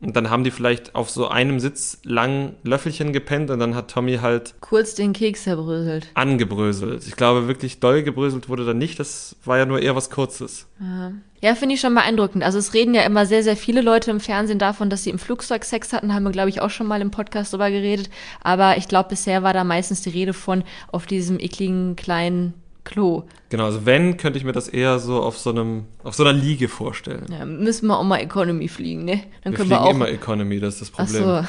[0.04, 3.90] Und dann haben die vielleicht auf so einem Sitz lang Löffelchen gepennt und dann hat
[3.90, 6.10] Tommy halt kurz den Keks zerbröselt.
[6.14, 7.08] Angebröselt.
[7.08, 9.00] Ich glaube wirklich doll gebröselt wurde da nicht.
[9.00, 10.68] Das war ja nur eher was Kurzes.
[10.82, 12.44] Ja, ja finde ich schon beeindruckend.
[12.44, 15.20] Also es reden ja immer sehr, sehr viele Leute im Fernsehen davon, dass sie im
[15.20, 16.14] Flugzeug Sex hatten.
[16.14, 18.10] Haben wir, glaube ich, auch schon mal im Podcast drüber geredet.
[18.44, 23.24] Aber ich glaube, bisher war da meistens die Rede von auf diesem ekligen kleinen Klo.
[23.50, 26.34] Genau, also wenn, könnte ich mir das eher so auf so einem, auf so einer
[26.34, 27.26] Liege vorstellen.
[27.32, 29.24] Ja, müssen wir auch mal Economy fliegen, ne?
[29.44, 31.24] Dann wir können wir auch immer Economy, das ist das Problem.
[31.26, 31.48] Ach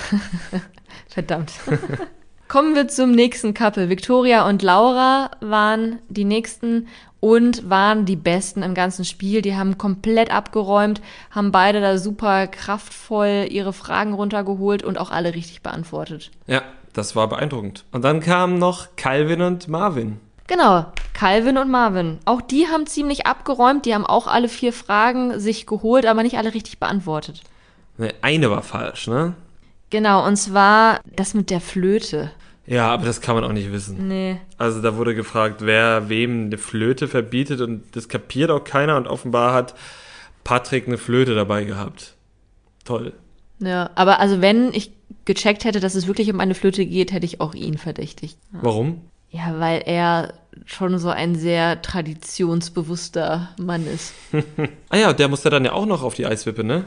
[0.51, 0.59] so.
[1.09, 1.53] Verdammt.
[2.49, 3.89] Kommen wir zum nächsten Couple.
[3.89, 6.89] Victoria und Laura waren die nächsten
[7.21, 9.41] und waren die Besten im ganzen Spiel.
[9.41, 15.35] Die haben komplett abgeräumt, haben beide da super kraftvoll ihre Fragen runtergeholt und auch alle
[15.35, 16.31] richtig beantwortet.
[16.47, 17.87] Ja, das war beeindruckend.
[17.93, 20.21] Und dann kamen noch Calvin und Marvin.
[20.47, 22.19] Genau, Calvin und Marvin.
[22.25, 23.87] Auch die haben ziemlich abgeräumt.
[23.87, 27.43] Die haben auch alle vier Fragen sich geholt, aber nicht alle richtig beantwortet.
[28.21, 29.35] Eine war falsch, ne?
[29.91, 32.33] Genau, und zwar das mit der Flöte.
[32.67, 34.09] Ja, aber das kann man auch nicht wissen.
[34.09, 34.41] Nee.
[34.59, 39.07] Also da wurde gefragt, wer wem eine Flöte verbietet und das kapiert auch keiner und
[39.07, 39.75] offenbar hat
[40.43, 42.15] Patrick eine Flöte dabei gehabt.
[42.85, 43.13] Toll.
[43.61, 44.93] Ja, aber also wenn ich
[45.25, 48.39] gecheckt hätte, dass es wirklich um eine Flöte geht, hätte ich auch ihn verdächtigt.
[48.53, 48.59] Ja.
[48.63, 49.03] Warum?
[49.35, 54.15] Ja, weil er schon so ein sehr traditionsbewusster Mann ist.
[54.91, 56.85] ah ja, der musste dann ja auch noch auf die Eiswippe, ne?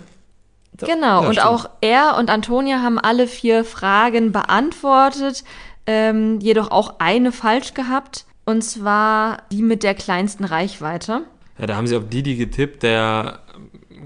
[0.77, 1.45] Genau, ja, und stimmt.
[1.45, 5.43] auch er und Antonia haben alle vier Fragen beantwortet,
[5.86, 11.23] ähm, jedoch auch eine falsch gehabt, und zwar die mit der kleinsten Reichweite.
[11.60, 13.39] Ja, da haben sie auf Didi getippt, der,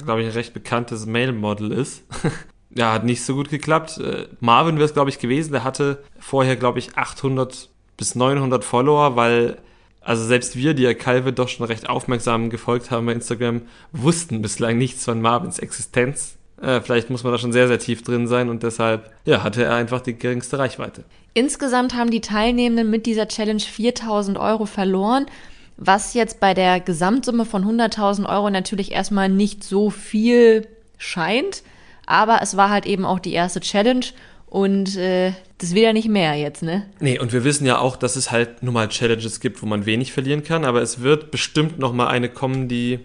[0.04, 2.04] glaube ich, ein recht bekanntes Male-Model ist.
[2.72, 4.00] ja, hat nicht so gut geklappt.
[4.00, 7.70] Äh, Marvin wäre es, glaube ich, gewesen, der hatte vorher, glaube ich, 800
[8.02, 9.58] bis 900 Follower, weil
[10.02, 13.62] also selbst wir, die ja Calvin doch schon recht aufmerksam gefolgt haben bei Instagram,
[13.92, 16.38] wussten bislang nichts von Marvins Existenz.
[16.60, 19.64] Äh, vielleicht muss man da schon sehr, sehr tief drin sein und deshalb, ja, hatte
[19.64, 21.04] er einfach die geringste Reichweite.
[21.36, 25.28] Insgesamt haben die Teilnehmenden mit dieser Challenge 4000 Euro verloren,
[25.78, 31.62] was jetzt bei der Gesamtsumme von 100.000 Euro natürlich erstmal nicht so viel scheint,
[32.08, 34.06] aber es war halt eben auch die erste Challenge
[34.52, 36.86] und äh, das will ja nicht mehr jetzt, ne?
[37.00, 39.86] Nee, und wir wissen ja auch, dass es halt nur mal Challenges gibt, wo man
[39.86, 43.00] wenig verlieren kann, aber es wird bestimmt noch mal eine kommen, die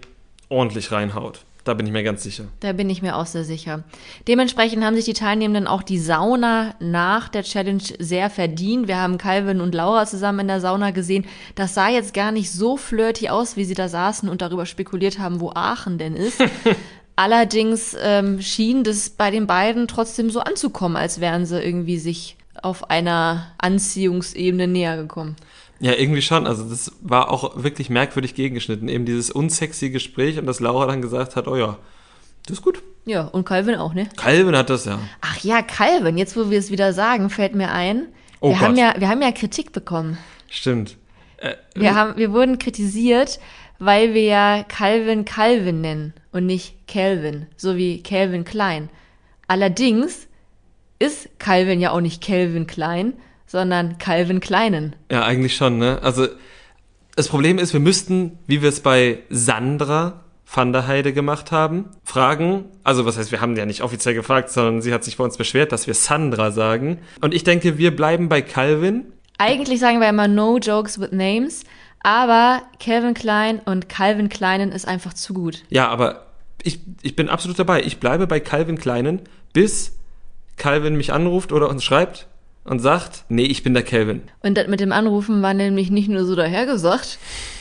[0.49, 1.45] ordentlich reinhaut.
[1.63, 2.45] Da bin ich mir ganz sicher.
[2.59, 3.83] Da bin ich mir auch sehr sicher.
[4.27, 8.89] Dementsprechend haben sich die Teilnehmenden auch die Sauna nach der Challenge sehr verdient.
[8.89, 11.25] Wir haben Calvin und Laura zusammen in der Sauna gesehen.
[11.55, 15.19] Das sah jetzt gar nicht so flirty aus, wie sie da saßen und darüber spekuliert
[15.19, 16.41] haben, wo Aachen denn ist.
[17.17, 22.37] Allerdings ähm, schien das bei den beiden trotzdem so anzukommen, als wären sie irgendwie sich
[22.61, 25.35] auf einer Anziehungsebene näher gekommen.
[25.79, 26.45] Ja, irgendwie schon.
[26.45, 28.87] Also das war auch wirklich merkwürdig gegengeschnitten.
[28.87, 31.79] Eben dieses unsexy Gespräch und dass Laura dann gesagt hat, oh ja,
[32.45, 32.83] das ist gut.
[33.05, 34.07] Ja, und Calvin auch, ne?
[34.15, 34.99] Calvin hat das, ja.
[35.21, 38.09] Ach ja, Calvin, jetzt wo wir es wieder sagen, fällt mir ein.
[38.41, 38.61] Oh wir, Gott.
[38.61, 40.19] haben ja, wir haben ja Kritik bekommen.
[40.51, 40.97] Stimmt.
[41.37, 43.39] Äh, wir, haben, wir wurden kritisiert,
[43.79, 48.89] weil wir ja Calvin Calvin nennen und nicht Calvin, so wie Calvin Klein.
[49.47, 50.27] Allerdings
[50.99, 53.13] ist Calvin ja auch nicht Calvin Klein,
[53.45, 54.95] sondern Calvin Kleinen.
[55.11, 55.99] Ja, eigentlich schon, ne?
[56.01, 56.27] Also
[57.15, 61.85] das Problem ist, wir müssten, wie wir es bei Sandra van der Heide gemacht haben,
[62.03, 65.23] fragen, also was heißt, wir haben ja nicht offiziell gefragt, sondern sie hat sich bei
[65.23, 66.99] uns beschwert, dass wir Sandra sagen.
[67.21, 69.11] Und ich denke, wir bleiben bei Calvin.
[69.37, 71.63] Eigentlich sagen wir immer No Jokes with Names,
[72.01, 75.63] aber Calvin Klein und Calvin Kleinen ist einfach zu gut.
[75.69, 76.26] Ja, aber
[76.63, 77.83] ich, ich bin absolut dabei.
[77.83, 79.21] Ich bleibe bei Calvin Kleinen,
[79.53, 79.97] bis
[80.57, 82.27] Calvin mich anruft oder uns schreibt
[82.63, 84.21] und sagt, nee, ich bin der Calvin.
[84.41, 87.19] Und das mit dem Anrufen war nämlich nicht nur so dahergesagt,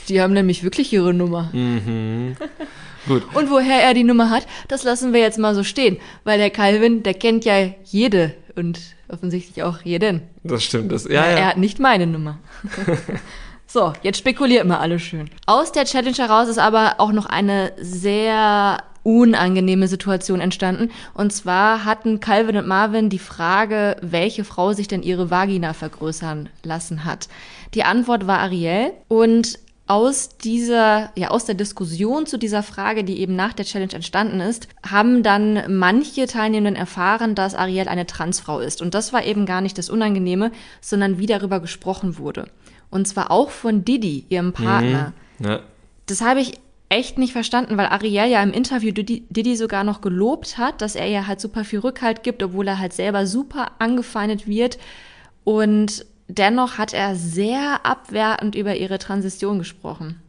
[0.09, 1.51] die haben nämlich wirklich ihre Nummer.
[1.53, 2.37] Mhm.
[3.07, 3.23] Gut.
[3.35, 6.51] Und woher er die Nummer hat, das lassen wir jetzt mal so stehen, weil der
[6.51, 10.23] Calvin, der kennt ja jede und offensichtlich auch jeden.
[10.43, 10.91] Das stimmt.
[10.91, 11.23] Das, ja, Ja.
[11.25, 12.39] Er hat nicht meine Nummer.
[13.77, 15.29] so, jetzt spekuliert mal alle schön.
[15.45, 20.91] Aus der Challenge heraus ist aber auch noch eine sehr unangenehme Situation entstanden.
[21.13, 26.49] Und zwar hatten Calvin und Marvin die Frage, welche Frau sich denn ihre Vagina vergrößern
[26.63, 27.29] lassen hat.
[27.75, 33.21] Die Antwort war Ariel und aus dieser, ja, aus der Diskussion zu dieser Frage, die
[33.21, 38.59] eben nach der Challenge entstanden ist, haben dann manche Teilnehmenden erfahren, dass Ariel eine Transfrau
[38.59, 38.81] ist.
[38.81, 40.51] Und das war eben gar nicht das Unangenehme,
[40.81, 42.47] sondern wie darüber gesprochen wurde.
[42.91, 45.13] Und zwar auch von Didi, ihrem Partner.
[45.39, 45.61] ja.
[46.07, 50.01] Das habe ich echt nicht verstanden, weil Ariel ja im Interview Didi, Didi sogar noch
[50.01, 53.73] gelobt hat, dass er ihr halt super viel Rückhalt gibt, obwohl er halt selber super
[53.79, 54.79] angefeindet wird.
[55.43, 60.21] Und dennoch hat er sehr abwertend über ihre Transition gesprochen.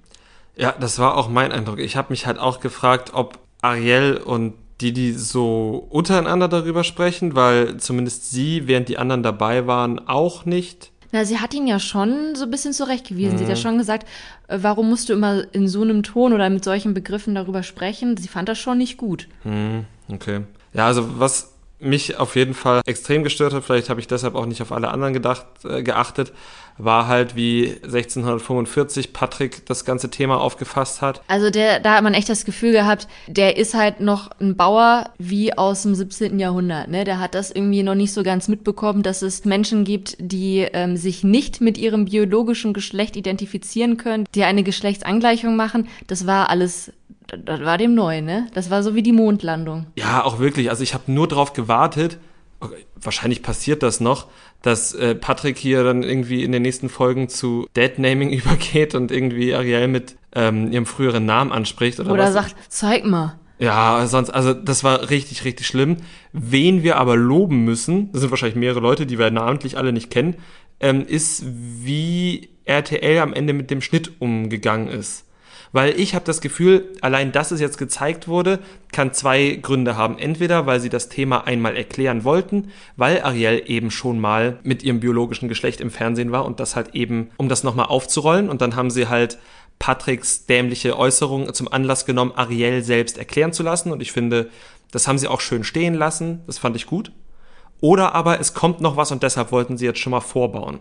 [0.56, 1.80] Ja, das war auch mein Eindruck.
[1.80, 7.78] Ich habe mich halt auch gefragt, ob Ariel und Didi so untereinander darüber sprechen, weil
[7.78, 10.92] zumindest sie, während die anderen dabei waren, auch nicht.
[11.12, 13.38] Na, sie hat ihn ja schon so ein bisschen zurechtgewiesen.
[13.38, 14.08] Sie hat ja schon gesagt,
[14.48, 18.18] äh, warum musst du immer in so einem Ton oder mit solchen Begriffen darüber sprechen?
[18.18, 19.28] Sie fand das schon nicht gut.
[19.44, 20.42] Hm, okay.
[20.74, 24.46] Ja, also was mich auf jeden Fall extrem gestört hat, vielleicht habe ich deshalb auch
[24.46, 26.34] nicht auf alle anderen gedacht, äh, geachtet,
[26.78, 31.22] war halt, wie 1645 Patrick das ganze Thema aufgefasst hat.
[31.28, 35.10] Also der, da hat man echt das Gefühl gehabt, der ist halt noch ein Bauer
[35.18, 36.40] wie aus dem 17.
[36.40, 36.90] Jahrhundert.
[36.90, 37.04] Ne?
[37.04, 40.98] Der hat das irgendwie noch nicht so ganz mitbekommen, dass es Menschen gibt, die ähm,
[40.98, 45.88] sich nicht mit ihrem biologischen Geschlecht identifizieren können, die eine Geschlechtsangleichung machen.
[46.08, 46.92] Das war alles,
[47.28, 48.48] das war dem neu, ne?
[48.54, 49.88] Das war so wie die Mondlandung.
[49.96, 50.70] Ja, auch wirklich.
[50.70, 52.18] Also ich habe nur drauf gewartet.
[52.60, 54.28] Okay, wahrscheinlich passiert das noch,
[54.62, 59.54] dass äh, Patrick hier dann irgendwie in den nächsten Folgen zu Deadnaming übergeht und irgendwie
[59.54, 62.34] Ariel mit ähm, ihrem früheren Namen anspricht oder, Oder was.
[62.34, 63.40] sagt, zeig mal.
[63.60, 65.98] Ja, sonst, also das war richtig, richtig schlimm.
[66.32, 70.12] Wen wir aber loben müssen, das sind wahrscheinlich mehrere Leute, die wir namentlich alle nicht
[70.12, 70.36] kennen,
[70.80, 75.26] ähm, ist, wie RTL am Ende mit dem Schnitt umgegangen ist.
[75.72, 78.60] Weil ich habe das Gefühl, allein dass es jetzt gezeigt wurde,
[78.92, 80.18] kann zwei Gründe haben.
[80.18, 85.00] Entweder, weil sie das Thema einmal erklären wollten, weil Ariel eben schon mal mit ihrem
[85.00, 88.50] biologischen Geschlecht im Fernsehen war und das halt eben, um das nochmal aufzurollen.
[88.50, 89.38] Und dann haben sie halt
[89.80, 93.92] Patricks dämliche Äußerung zum Anlass genommen, Ariel selbst erklären zu lassen.
[93.92, 94.50] Und ich finde,
[94.92, 96.42] das haben sie auch schön stehen lassen.
[96.48, 97.12] Das fand ich gut.
[97.80, 100.80] Oder aber es kommt noch was und deshalb wollten sie jetzt schon mal vorbauen.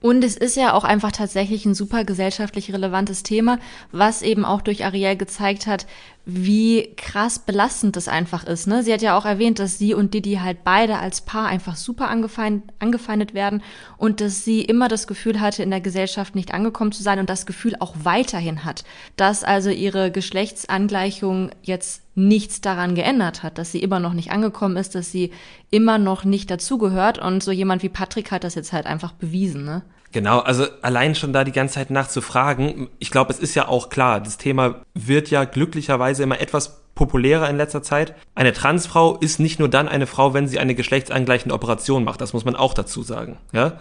[0.00, 3.58] Und es ist ja auch einfach tatsächlich ein super gesellschaftlich relevantes Thema,
[3.92, 5.86] was eben auch durch Ariel gezeigt hat,
[6.26, 8.66] wie krass belastend das einfach ist.
[8.66, 8.82] Ne?
[8.82, 12.08] Sie hat ja auch erwähnt, dass sie und Didi halt beide als Paar einfach super
[12.08, 13.62] angefeind, angefeindet werden
[13.96, 17.30] und dass sie immer das Gefühl hatte, in der Gesellschaft nicht angekommen zu sein und
[17.30, 18.84] das Gefühl auch weiterhin hat,
[19.16, 24.76] dass also ihre Geschlechtsangleichung jetzt nichts daran geändert hat, dass sie immer noch nicht angekommen
[24.76, 25.32] ist, dass sie
[25.70, 29.64] immer noch nicht dazugehört und so jemand wie Patrick hat das jetzt halt einfach bewiesen,
[29.64, 29.82] ne?
[30.12, 32.88] Genau, also allein schon da die ganze Zeit nachzufragen.
[32.98, 37.48] Ich glaube, es ist ja auch klar, das Thema wird ja glücklicherweise immer etwas populärer
[37.48, 38.14] in letzter Zeit.
[38.34, 42.20] Eine Transfrau ist nicht nur dann eine Frau, wenn sie eine geschlechtsangleichende Operation macht.
[42.20, 43.78] Das muss man auch dazu sagen, ja.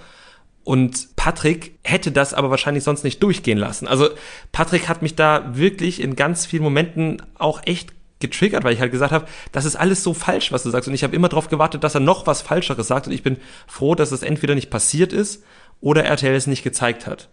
[0.64, 3.88] Und Patrick hätte das aber wahrscheinlich sonst nicht durchgehen lassen.
[3.88, 4.10] Also
[4.52, 7.90] Patrick hat mich da wirklich in ganz vielen Momenten auch echt
[8.20, 10.88] getriggert, weil ich halt gesagt habe, das ist alles so falsch, was du sagst.
[10.88, 13.08] Und ich habe immer darauf gewartet, dass er noch was Falscheres sagt.
[13.08, 15.44] Und ich bin froh, dass es entweder nicht passiert ist
[15.82, 17.30] oder RTL es nicht gezeigt hat.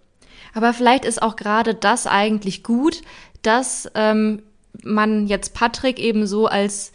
[0.55, 3.03] Aber vielleicht ist auch gerade das eigentlich gut,
[3.43, 4.43] dass ähm,
[4.82, 6.93] man jetzt Patrick eben so als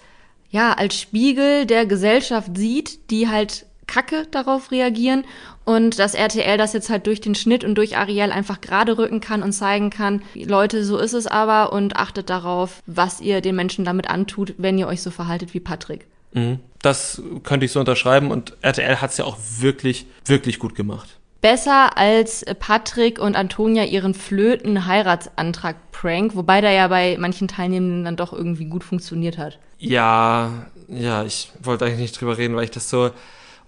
[0.49, 5.25] ja als Spiegel der Gesellschaft sieht, die halt Kacke darauf reagieren
[5.65, 9.19] und dass RTL das jetzt halt durch den Schnitt und durch Ariel einfach gerade rücken
[9.19, 13.57] kann und zeigen kann, Leute, so ist es aber und achtet darauf, was ihr den
[13.57, 16.07] Menschen damit antut, wenn ihr euch so verhaltet wie Patrick.
[16.31, 16.59] Mhm.
[16.81, 21.17] Das könnte ich so unterschreiben und RTL hat es ja auch wirklich, wirklich gut gemacht.
[21.41, 28.31] Besser als Patrick und Antonia ihren Flöten-Heiratsantrag-Prank, wobei der ja bei manchen Teilnehmenden dann doch
[28.31, 29.59] irgendwie gut funktioniert hat.
[29.79, 33.11] Ja, ja, ich wollte eigentlich nicht drüber reden, weil ich das so.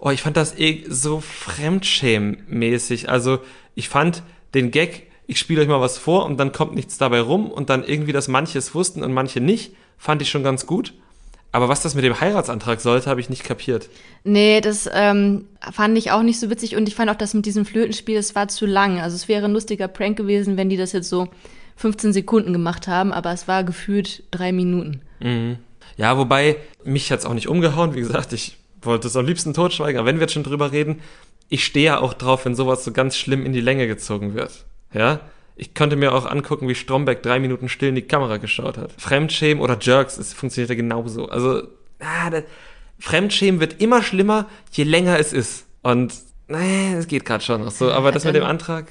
[0.04, 3.08] Oh, ich fand das eh so fremdschämmäßig.
[3.08, 3.38] Also
[3.74, 7.20] ich fand den Gag, ich spiele euch mal was vor und dann kommt nichts dabei
[7.20, 10.66] rum und dann irgendwie, dass manche es wussten und manche nicht, fand ich schon ganz
[10.66, 10.92] gut.
[11.52, 13.88] Aber was das mit dem Heiratsantrag sollte, habe ich nicht kapiert.
[14.24, 17.46] Nee, das ähm, fand ich auch nicht so witzig und ich fand auch das mit
[17.46, 19.00] diesem Flötenspiel, das war zu lang.
[19.00, 21.28] Also es wäre ein lustiger Prank gewesen, wenn die das jetzt so
[21.76, 25.00] 15 Sekunden gemacht haben, aber es war gefühlt drei Minuten.
[25.20, 25.56] Mhm.
[25.96, 27.94] Ja, wobei mich hat's auch nicht umgehauen.
[27.94, 31.00] Wie gesagt, ich wollte es am liebsten totschweigen, aber wenn wir jetzt schon drüber reden,
[31.48, 34.64] ich stehe ja auch drauf, wenn sowas so ganz schlimm in die Länge gezogen wird.
[34.92, 35.20] Ja?
[35.56, 38.92] Ich könnte mir auch angucken, wie Stromberg drei Minuten still in die Kamera geschaut hat.
[38.98, 41.28] Fremdschämen oder Jerks, es funktioniert ja genauso.
[41.28, 41.62] Also,
[42.00, 42.44] ah, das,
[42.98, 45.66] Fremdschämen wird immer schlimmer, je länger es ist.
[45.82, 46.14] Und,
[46.48, 47.92] nee, es geht gerade schon noch so.
[47.92, 48.86] Aber das mit dem Antrag.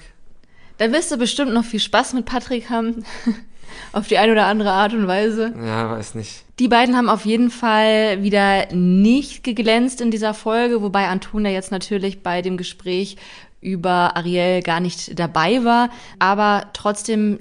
[0.78, 3.04] Da wirst du bestimmt noch viel Spaß mit Patrick haben.
[3.92, 5.54] auf die eine oder andere Art und Weise.
[5.58, 6.43] Ja, weiß nicht.
[6.60, 11.72] Die beiden haben auf jeden Fall wieder nicht geglänzt in dieser Folge, wobei Antonia jetzt
[11.72, 13.18] natürlich bei dem Gespräch
[13.60, 15.90] über Ariel gar nicht dabei war.
[16.20, 17.40] Aber trotzdem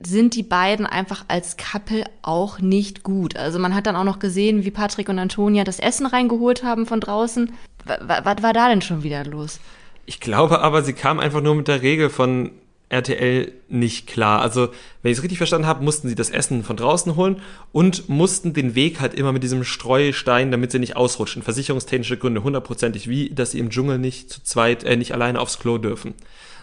[0.00, 3.36] sind die beiden einfach als Couple auch nicht gut.
[3.36, 6.86] Also man hat dann auch noch gesehen, wie Patrick und Antonia das Essen reingeholt haben
[6.86, 7.52] von draußen.
[7.84, 9.60] Was war da denn schon wieder los?
[10.06, 12.50] Ich glaube aber, sie kam einfach nur mit der Regel von
[12.88, 14.40] RTL nicht klar.
[14.40, 14.68] Also,
[15.02, 17.40] wenn ich es richtig verstanden habe, mussten sie das Essen von draußen holen
[17.72, 21.42] und mussten den Weg halt immer mit diesem Streustein, damit sie nicht ausrutschen.
[21.42, 25.58] Versicherungstechnische Gründe, hundertprozentig, wie, dass sie im Dschungel nicht zu zweit, äh, nicht alleine aufs
[25.58, 26.14] Klo dürfen.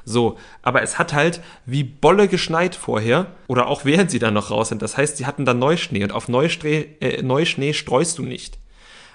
[0.05, 4.51] So, aber es hat halt wie Bolle geschneit vorher oder auch während sie dann noch
[4.51, 4.81] raus sind.
[4.81, 8.60] Das heißt, sie hatten dann Neuschnee und auf Neuschnee, äh, Neuschnee streust du nicht.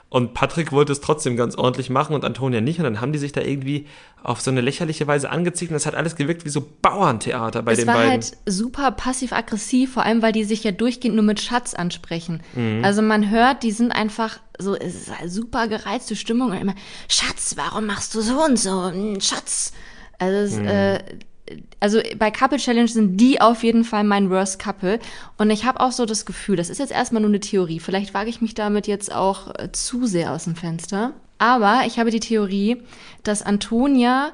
[0.08, 2.78] Und Patrick wollte es trotzdem ganz ordentlich machen und Antonia nicht.
[2.78, 3.86] Und dann haben die sich da irgendwie
[4.22, 5.72] auf so eine lächerliche Weise angezickt.
[5.72, 8.00] Und das hat alles gewirkt wie so Bauerntheater bei es den beiden.
[8.00, 11.74] Es war halt super passiv-aggressiv, vor allem, weil die sich ja durchgehend nur mit Schatz
[11.74, 12.40] ansprechen.
[12.54, 12.84] Mhm.
[12.84, 16.52] Also man hört, die sind einfach so, es ist halt super gereizte Stimmung.
[16.52, 16.74] Und immer,
[17.08, 18.90] Schatz, warum machst du so und so?
[18.90, 19.72] Hm, Schatz.
[20.18, 20.68] Also es, mhm.
[20.68, 20.98] äh,
[21.80, 24.98] also bei Couple Challenge sind die auf jeden Fall mein Worst Couple.
[25.38, 27.80] Und ich habe auch so das Gefühl, das ist jetzt erstmal nur eine Theorie.
[27.80, 31.12] Vielleicht wage ich mich damit jetzt auch äh, zu sehr aus dem Fenster.
[31.38, 32.82] Aber ich habe die Theorie,
[33.22, 34.32] dass Antonia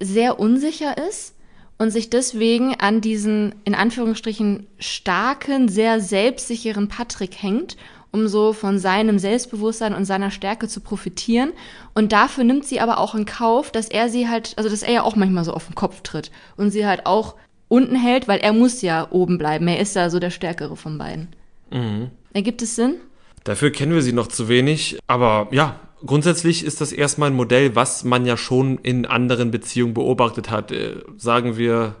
[0.00, 1.34] sehr unsicher ist
[1.78, 7.76] und sich deswegen an diesen, in Anführungsstrichen, starken, sehr selbstsicheren Patrick hängt
[8.12, 11.52] um so von seinem Selbstbewusstsein und seiner Stärke zu profitieren.
[11.94, 14.92] Und dafür nimmt sie aber auch in Kauf, dass er sie halt, also dass er
[14.92, 17.34] ja auch manchmal so auf den Kopf tritt und sie halt auch
[17.68, 19.66] unten hält, weil er muss ja oben bleiben.
[19.66, 21.28] Er ist ja so der Stärkere von beiden.
[21.70, 22.10] Mhm.
[22.34, 22.96] Ergibt es Sinn?
[23.44, 27.74] Dafür kennen wir sie noch zu wenig, aber ja, grundsätzlich ist das erstmal ein Modell,
[27.74, 30.70] was man ja schon in anderen Beziehungen beobachtet hat.
[30.70, 31.96] Äh, sagen wir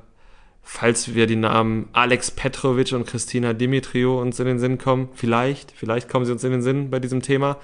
[0.62, 5.08] falls wir die Namen Alex Petrovic und Christina Dimitrio uns in den Sinn kommen.
[5.14, 7.58] Vielleicht, vielleicht kommen sie uns in den Sinn bei diesem Thema.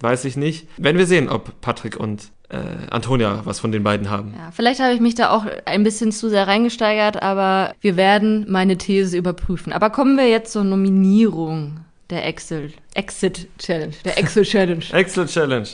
[0.00, 0.68] Weiß ich nicht.
[0.76, 2.58] Wenn wir sehen, ob Patrick und äh,
[2.90, 4.34] Antonia was von den beiden haben.
[4.36, 8.46] Ja, vielleicht habe ich mich da auch ein bisschen zu sehr reingesteigert, aber wir werden
[8.48, 9.72] meine These überprüfen.
[9.72, 11.80] Aber kommen wir jetzt zur Nominierung
[12.10, 14.84] der Excel, Exit Challenge, der Excel Challenge.
[14.92, 15.68] Excel Challenge.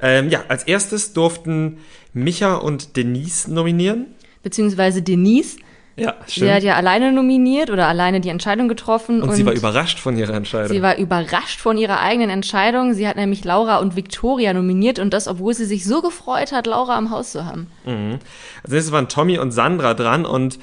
[0.00, 1.78] Ähm, ja, als erstes durften
[2.12, 4.06] Micha und Denise nominieren.
[4.42, 5.56] Beziehungsweise Denise
[5.96, 6.46] ja, stimmt.
[6.46, 9.22] Sie hat ja alleine nominiert oder alleine die Entscheidung getroffen.
[9.22, 10.68] Und, und, sie war überrascht von ihrer Entscheidung.
[10.68, 12.92] Sie war überrascht von ihrer eigenen Entscheidung.
[12.92, 16.66] Sie hat nämlich Laura und Victoria nominiert und das, obwohl sie sich so gefreut hat,
[16.66, 17.68] Laura am Haus zu haben.
[17.86, 18.18] Mhm.
[18.62, 20.58] Als nächstes waren Tommy und Sandra dran und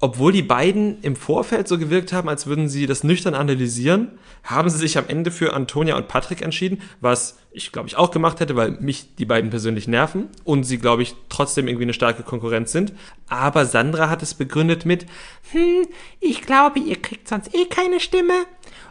[0.00, 4.08] obwohl die beiden im Vorfeld so gewirkt haben, als würden sie das nüchtern analysieren,
[4.42, 8.10] haben sie sich am Ende für Antonia und Patrick entschieden, was ich glaube ich auch
[8.10, 11.92] gemacht hätte, weil mich die beiden persönlich nerven und sie glaube ich trotzdem irgendwie eine
[11.92, 12.94] starke Konkurrenz sind.
[13.28, 15.04] Aber Sandra hat es begründet mit,
[15.52, 15.86] hm,
[16.20, 18.32] ich glaube, ihr kriegt sonst eh keine Stimme.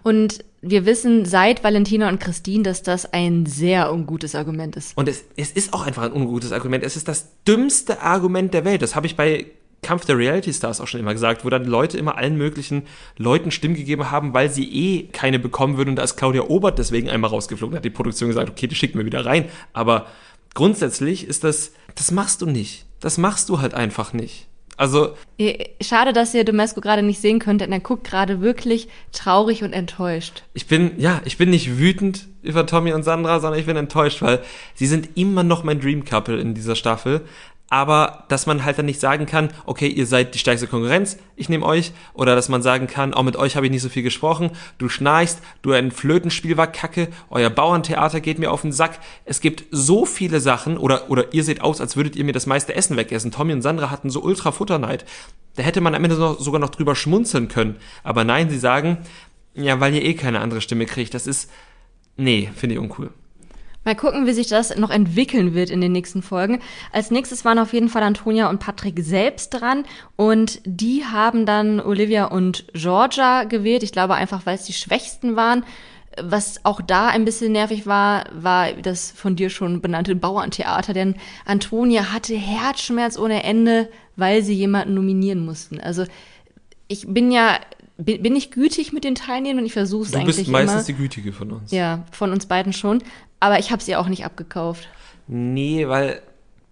[0.03, 4.95] Und wir wissen seit Valentina und Christine, dass das ein sehr ungutes Argument ist.
[4.97, 6.83] Und es, es ist auch einfach ein ungutes Argument.
[6.83, 8.81] Es ist das dümmste Argument der Welt.
[8.81, 9.47] Das habe ich bei
[9.81, 12.83] Kampf der Reality Stars auch schon immer gesagt, wo dann Leute immer allen möglichen
[13.17, 15.91] Leuten Stimmen gegeben haben, weil sie eh keine bekommen würden.
[15.91, 18.97] Und da ist Claudia Obert deswegen einmal rausgeflogen, hat die Produktion gesagt, okay, die schicken
[18.97, 19.45] wir wieder rein.
[19.73, 20.07] Aber
[20.53, 22.85] grundsätzlich ist das, das machst du nicht.
[22.99, 24.47] Das machst du halt einfach nicht.
[24.79, 25.13] Also.
[25.81, 29.73] Schade, dass ihr Domesco gerade nicht sehen könnt, denn er guckt gerade wirklich traurig und
[29.73, 30.43] enttäuscht.
[30.53, 34.21] Ich bin, ja, ich bin nicht wütend über Tommy und Sandra, sondern ich bin enttäuscht,
[34.21, 34.41] weil
[34.75, 37.21] sie sind immer noch mein Dream Couple in dieser Staffel
[37.69, 41.49] aber dass man halt dann nicht sagen kann, okay, ihr seid die stärkste Konkurrenz, ich
[41.49, 44.03] nehme euch, oder dass man sagen kann, auch mit euch habe ich nicht so viel
[44.03, 48.99] gesprochen, du schnarchst, du ein Flötenspiel war kacke, euer Bauerntheater geht mir auf den Sack.
[49.25, 52.47] Es gibt so viele Sachen, oder, oder ihr seht aus, als würdet ihr mir das
[52.47, 53.31] meiste Essen wegessen.
[53.31, 55.05] Tommy und Sandra hatten so ultra Futterneid.
[55.55, 57.75] Da hätte man am Ende noch, sogar noch drüber schmunzeln können.
[58.03, 58.97] Aber nein, sie sagen,
[59.53, 61.13] ja, weil ihr eh keine andere Stimme kriegt.
[61.13, 61.51] Das ist,
[62.17, 63.11] nee, finde ich uncool.
[63.89, 66.59] Mal gucken, wie sich das noch entwickeln wird in den nächsten Folgen.
[66.91, 69.83] Als nächstes waren auf jeden Fall Antonia und Patrick selbst dran
[70.15, 73.81] und die haben dann Olivia und Georgia gewählt.
[73.81, 75.65] Ich glaube einfach, weil es die Schwächsten waren.
[76.21, 81.15] Was auch da ein bisschen nervig war, war das von dir schon benannte Bauerntheater, denn
[81.45, 85.79] Antonia hatte Herzschmerz ohne Ende, weil sie jemanden nominieren mussten.
[85.79, 86.05] Also
[86.87, 87.57] ich bin ja
[88.03, 89.65] bin ich gütig mit den Teilnehmern?
[89.65, 90.97] Ich versuche es eigentlich Du bist meistens immer.
[90.97, 91.71] die Gütige von uns.
[91.71, 93.03] Ja, von uns beiden schon.
[93.39, 94.87] Aber ich habe sie auch nicht abgekauft.
[95.27, 96.21] Nee, weil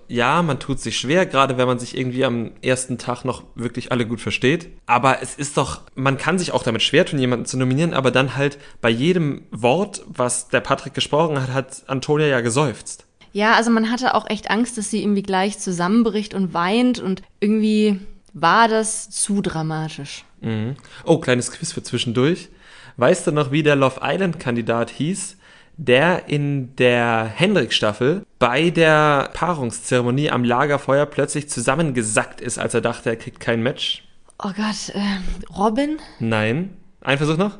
[0.10, 3.92] ja, man tut sich schwer, gerade wenn man sich irgendwie am ersten Tag noch wirklich
[3.92, 4.70] alle gut versteht.
[4.86, 8.10] Aber es ist doch, man kann sich auch damit schwer tun, jemanden zu nominieren, aber
[8.10, 13.06] dann halt bei jedem Wort, was der Patrick gesprochen hat, hat Antonia ja geseufzt.
[13.34, 17.22] Ja, also man hatte auch echt Angst, dass sie irgendwie gleich zusammenbricht und weint und
[17.42, 18.00] irgendwie
[18.34, 20.24] war das zu dramatisch.
[20.42, 20.76] Mhm.
[21.06, 22.50] Oh, kleines Quiz für zwischendurch.
[22.98, 25.38] Weißt du noch, wie der Love Island-Kandidat hieß,
[25.78, 33.10] der in der Hendrik-Staffel bei der Paarungszeremonie am Lagerfeuer plötzlich zusammengesackt ist, als er dachte,
[33.10, 34.04] er kriegt kein Match?
[34.44, 35.98] Oh Gott, äh, Robin?
[36.20, 36.78] Nein.
[37.02, 37.58] Ein Versuch noch?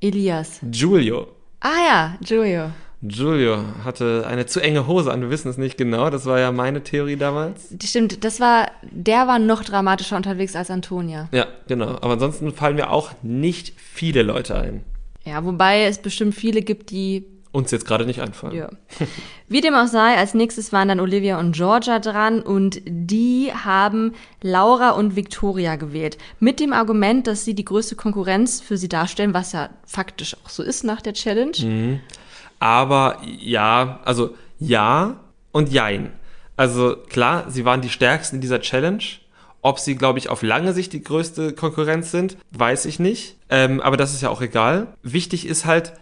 [0.00, 0.60] Elias.
[0.70, 1.28] Giulio.
[1.60, 2.70] Ah ja, Giulio.
[3.02, 6.52] Giulio hatte eine zu enge Hose an, wir wissen es nicht genau, das war ja
[6.52, 7.74] meine Theorie damals.
[7.82, 11.28] Stimmt, das war, der war noch dramatischer unterwegs als Antonia.
[11.32, 11.96] Ja, genau.
[12.02, 14.84] Aber ansonsten fallen mir auch nicht viele Leute ein.
[15.24, 18.54] Ja, wobei es bestimmt viele gibt, die Uns jetzt gerade nicht einfallen.
[18.54, 18.68] Ja.
[19.48, 24.12] Wie dem auch sei, als nächstes waren dann Olivia und Georgia dran und die haben
[24.40, 26.16] Laura und Victoria gewählt.
[26.38, 30.48] Mit dem Argument, dass sie die größte Konkurrenz für sie darstellen, was ja faktisch auch
[30.48, 31.56] so ist nach der Challenge.
[31.60, 32.00] Mhm.
[32.60, 35.16] Aber ja, also ja
[35.50, 36.12] und jein.
[36.56, 39.02] Also klar, sie waren die stärksten in dieser Challenge.
[39.62, 43.36] Ob sie, glaube ich, auf lange Sicht die größte Konkurrenz sind, weiß ich nicht.
[43.50, 44.86] Ähm, aber das ist ja auch egal.
[45.02, 45.92] Wichtig ist halt,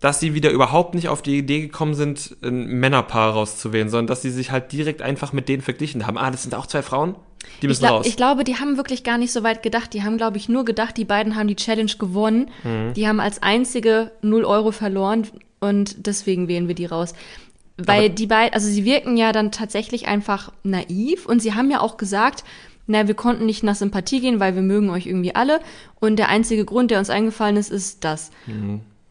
[0.00, 4.22] dass sie wieder überhaupt nicht auf die Idee gekommen sind, ein Männerpaar rauszuwählen, sondern dass
[4.22, 6.16] sie sich halt direkt einfach mit denen verglichen haben.
[6.18, 7.14] Ah, das sind auch zwei Frauen?
[7.60, 8.06] Die Ich, müssen glaub, raus.
[8.06, 9.92] ich glaube, die haben wirklich gar nicht so weit gedacht.
[9.92, 12.50] Die haben, glaube ich, nur gedacht, die beiden haben die Challenge gewonnen.
[12.64, 12.94] Mhm.
[12.94, 15.26] Die haben als einzige 0 Euro verloren
[15.62, 17.14] und deswegen wählen wir die raus.
[17.78, 21.70] Weil Aber- die beiden, also sie wirken ja dann tatsächlich einfach naiv und sie haben
[21.70, 22.44] ja auch gesagt,
[22.86, 25.60] na, wir konnten nicht nach Sympathie gehen, weil wir mögen euch irgendwie alle.
[26.00, 28.30] Und der einzige Grund, der uns eingefallen ist, ist das.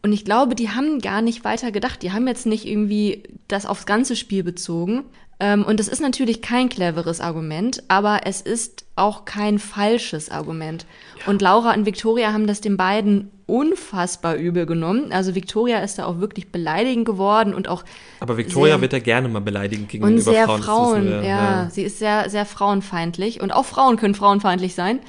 [0.02, 2.02] Und ich glaube, die haben gar nicht weiter gedacht.
[2.02, 5.04] Die haben jetzt nicht irgendwie das aufs ganze Spiel bezogen.
[5.40, 10.84] Ähm, und das ist natürlich kein cleveres Argument, aber es ist auch kein falsches Argument.
[11.26, 15.12] Und Laura und Victoria haben das den beiden unfassbar übel genommen.
[15.12, 17.84] Also Victoria ist da auch wirklich beleidigend geworden und auch
[18.20, 20.62] aber Victoria sehr- wird ja gerne mal beleidigend gegenüber und sehr Frauen.
[20.62, 23.40] Frauen, wir, ja, Sie ist sehr, sehr frauenfeindlich.
[23.40, 25.00] Und auch Frauen können frauenfeindlich sein.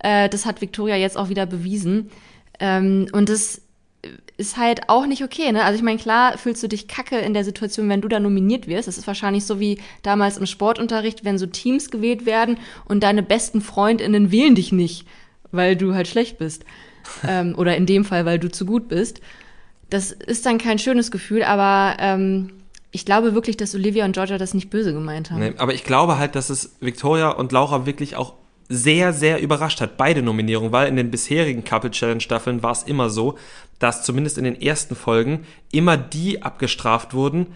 [0.00, 2.10] Äh, das hat Victoria jetzt auch wieder bewiesen.
[2.60, 3.62] Ähm, und das
[4.36, 5.64] ist halt auch nicht okay, ne?
[5.64, 8.68] Also ich meine, klar fühlst du dich kacke in der Situation, wenn du da nominiert
[8.68, 8.86] wirst.
[8.86, 13.22] Das ist wahrscheinlich so wie damals im Sportunterricht, wenn so Teams gewählt werden und deine
[13.24, 15.06] besten FreundInnen wählen dich nicht,
[15.50, 16.64] weil du halt schlecht bist.
[17.26, 19.20] Ähm, oder in dem Fall, weil du zu gut bist.
[19.90, 22.50] Das ist dann kein schönes Gefühl, aber ähm,
[22.90, 25.40] ich glaube wirklich, dass Olivia und Georgia das nicht böse gemeint haben.
[25.40, 28.34] Nee, aber ich glaube halt, dass es Victoria und Laura wirklich auch
[28.68, 32.82] sehr, sehr überrascht hat, beide Nominierungen, weil in den bisherigen Couple Challenge Staffeln war es
[32.82, 33.38] immer so,
[33.78, 37.48] dass zumindest in den ersten Folgen immer die abgestraft wurden,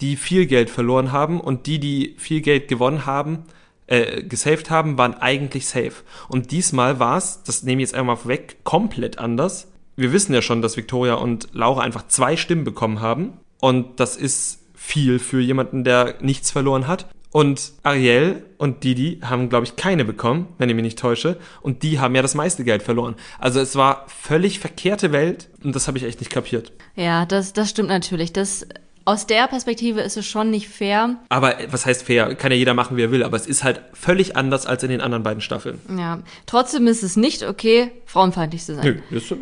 [0.00, 3.44] die viel Geld verloren haben und die, die viel Geld gewonnen haben,
[3.88, 6.04] äh, gesaved haben, waren eigentlich safe.
[6.28, 9.68] Und diesmal war es, das nehme ich jetzt einmal weg, komplett anders.
[9.96, 13.32] Wir wissen ja schon, dass Victoria und Laura einfach zwei Stimmen bekommen haben.
[13.60, 17.08] Und das ist viel für jemanden, der nichts verloren hat.
[17.30, 21.36] Und Ariel und Didi haben, glaube ich, keine bekommen, wenn ich mich nicht täusche.
[21.60, 23.16] Und die haben ja das meiste Geld verloren.
[23.38, 26.72] Also es war völlig verkehrte Welt und das habe ich echt nicht kapiert.
[26.94, 28.32] Ja, das, das stimmt natürlich.
[28.32, 28.66] Das,
[29.08, 31.16] aus der Perspektive ist es schon nicht fair.
[31.30, 32.34] Aber was heißt fair?
[32.34, 33.22] Kann ja jeder machen, wie er will.
[33.22, 35.80] Aber es ist halt völlig anders als in den anderen beiden Staffeln.
[35.98, 39.02] Ja, trotzdem ist es nicht okay, frauenfeindlich zu sein.
[39.10, 39.34] Nö, ist,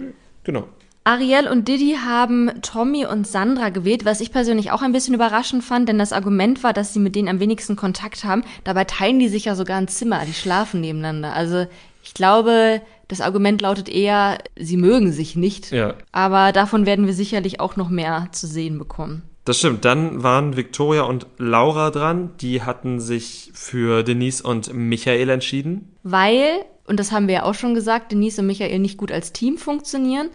[0.45, 0.69] genau.
[1.03, 5.64] Ariel und Didi haben Tommy und Sandra gewählt, was ich persönlich auch ein bisschen überraschend
[5.64, 8.45] fand, denn das Argument war, dass sie mit denen am wenigsten Kontakt haben.
[8.62, 11.33] Dabei teilen die sich ja sogar ein Zimmer, die schlafen nebeneinander.
[11.33, 11.67] Also
[12.05, 15.73] ich glaube, das Argument lautet eher, sie mögen sich nicht.
[15.73, 15.95] Ja.
[16.12, 19.23] Aber davon werden wir sicherlich auch noch mehr zu sehen bekommen.
[19.47, 19.84] Das stimmt.
[19.84, 22.30] Dann waren Victoria und Laura dran.
[22.40, 25.92] Die hatten sich für Denise und Michael entschieden.
[26.03, 29.32] Weil, und das haben wir ja auch schon gesagt, Denise und Michael nicht gut als
[29.32, 30.30] Team funktionieren.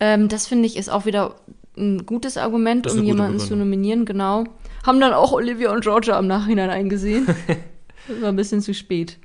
[0.00, 1.36] Ähm, das finde ich ist auch wieder
[1.76, 4.44] ein gutes Argument, um jemanden zu nominieren, genau.
[4.86, 7.26] Haben dann auch Olivia und Georgia im Nachhinein eingesehen.
[8.08, 9.18] das war ein bisschen zu spät.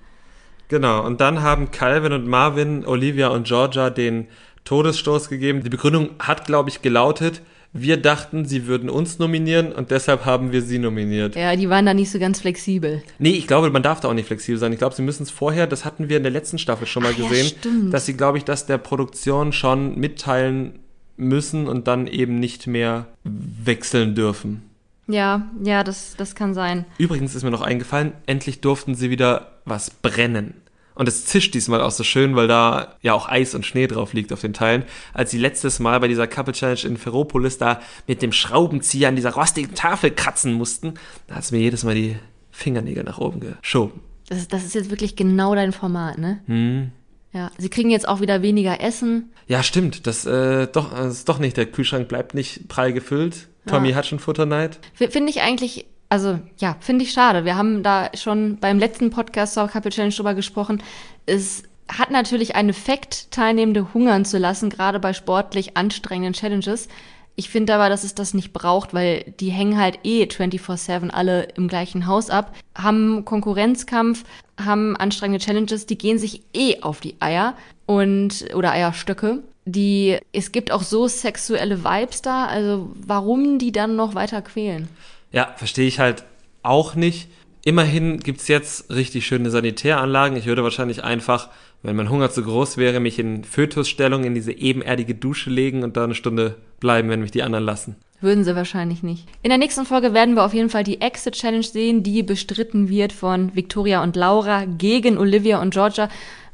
[0.67, 1.05] Genau.
[1.05, 4.27] Und dann haben Calvin und Marvin, Olivia und Georgia den
[4.65, 5.63] Todesstoß gegeben.
[5.63, 7.41] Die Begründung hat, glaube ich, gelautet,
[7.73, 11.35] Wir dachten, sie würden uns nominieren und deshalb haben wir sie nominiert.
[11.35, 13.01] Ja, die waren da nicht so ganz flexibel.
[13.17, 14.73] Nee, ich glaube, man darf da auch nicht flexibel sein.
[14.73, 17.13] Ich glaube, sie müssen es vorher, das hatten wir in der letzten Staffel schon mal
[17.15, 17.93] Ach ja, gesehen, stimmt.
[17.93, 20.79] dass sie, glaube ich, das der Produktion schon mitteilen
[21.15, 24.63] müssen und dann eben nicht mehr wechseln dürfen.
[25.07, 26.85] Ja, ja, das, das kann sein.
[26.97, 30.55] Übrigens ist mir noch eingefallen, endlich durften sie wieder was brennen.
[31.01, 34.13] Und es zischt diesmal auch so schön, weil da ja auch Eis und Schnee drauf
[34.13, 34.83] liegt auf den Teilen.
[35.15, 39.15] Als sie letztes Mal bei dieser Couple Challenge in Ferropolis da mit dem Schraubenzieher an
[39.15, 40.93] dieser rostigen Tafel kratzen mussten,
[41.25, 42.17] da hat es mir jedes Mal die
[42.51, 43.99] Fingernägel nach oben geschoben.
[44.29, 46.39] Das ist, das ist jetzt wirklich genau dein Format, ne?
[46.45, 46.91] Hm.
[47.33, 49.31] Ja, sie kriegen jetzt auch wieder weniger Essen.
[49.47, 50.05] Ja, stimmt.
[50.05, 51.57] Das, äh, doch, das ist doch nicht.
[51.57, 53.47] Der Kühlschrank bleibt nicht prall gefüllt.
[53.65, 53.95] Tommy Ja.
[53.95, 54.77] hat schon Futterneid.
[54.93, 57.45] Finde ich eigentlich, also ja, finde ich schade.
[57.45, 60.83] Wir haben da schon beim letzten Podcast zur Couple Challenge drüber gesprochen.
[61.25, 66.89] Es hat natürlich einen Effekt, Teilnehmende hungern zu lassen, gerade bei sportlich anstrengenden Challenges.
[67.37, 71.43] Ich finde aber, dass es das nicht braucht, weil die hängen halt eh 24-7 alle
[71.55, 74.25] im gleichen Haus ab, haben Konkurrenzkampf,
[74.61, 77.55] haben anstrengende Challenges, die gehen sich eh auf die Eier
[77.85, 79.43] und oder Eierstöcke.
[79.63, 84.89] Die, es gibt auch so sexuelle Vibes da, also warum die dann noch weiter quälen?
[85.31, 86.23] Ja, verstehe ich halt
[86.63, 87.29] auch nicht.
[87.63, 90.37] Immerhin gibt's jetzt richtig schöne Sanitäranlagen.
[90.37, 91.49] Ich würde wahrscheinlich einfach,
[91.83, 95.95] wenn mein Hunger zu groß wäre, mich in Fötusstellung in diese ebenerdige Dusche legen und
[95.95, 97.95] da eine Stunde bleiben, wenn mich die anderen lassen.
[98.19, 99.27] Würden sie wahrscheinlich nicht.
[99.41, 102.87] In der nächsten Folge werden wir auf jeden Fall die Exit Challenge sehen, die bestritten
[102.89, 106.07] wird von Victoria und Laura gegen Olivia und Georgia.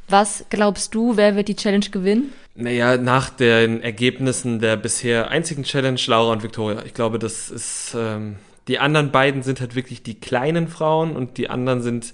[0.09, 2.32] Was glaubst du, wer wird die Challenge gewinnen?
[2.55, 6.82] Naja, nach den Ergebnissen der bisher einzigen Challenge, Laura und Victoria.
[6.86, 8.38] Ich glaube, das ist, ähm,
[8.68, 12.13] die anderen beiden sind halt wirklich die kleinen Frauen und die anderen sind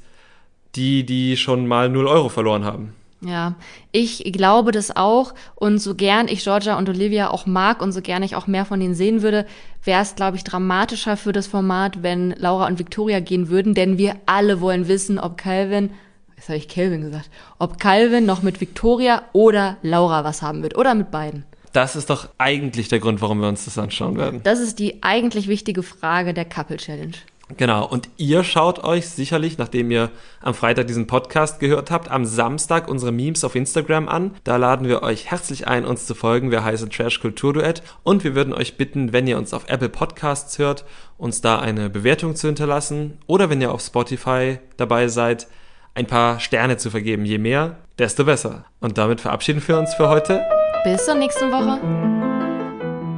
[0.76, 2.94] die, die schon mal 0 Euro verloren haben.
[3.26, 3.56] Ja,
[3.92, 5.34] ich glaube das auch.
[5.56, 8.66] Und so gern ich Georgia und Olivia auch mag und so gern ich auch mehr
[8.66, 9.46] von denen sehen würde,
[9.84, 13.74] wäre es, glaube ich, dramatischer für das Format, wenn Laura und Victoria gehen würden.
[13.74, 15.92] Denn wir alle wollen wissen, ob Calvin,
[16.36, 17.30] jetzt habe ich Calvin gesagt,
[17.60, 20.78] ob Calvin noch mit Victoria oder Laura was haben wird.
[20.78, 21.46] Oder mit beiden.
[21.74, 24.42] Das ist doch eigentlich der Grund, warum wir uns das anschauen werden.
[24.44, 27.14] Das ist die eigentlich wichtige Frage der Couple Challenge.
[27.58, 30.10] Genau, und ihr schaut euch sicherlich, nachdem ihr
[30.42, 34.32] am Freitag diesen Podcast gehört habt, am Samstag unsere Memes auf Instagram an.
[34.44, 36.52] Da laden wir euch herzlich ein, uns zu folgen.
[36.52, 37.84] Wir heißen Trash Kultur Duett.
[38.04, 40.86] Und wir würden euch bitten, wenn ihr uns auf Apple Podcasts hört,
[41.18, 43.18] uns da eine Bewertung zu hinterlassen.
[43.28, 45.48] Oder wenn ihr auf Spotify dabei seid,
[45.96, 47.26] ein paar Sterne zu vergeben.
[47.26, 48.66] Je mehr, desto besser.
[48.80, 50.44] Und damit verabschieden wir uns für heute.
[50.84, 51.80] Bis zur nächsten Woche.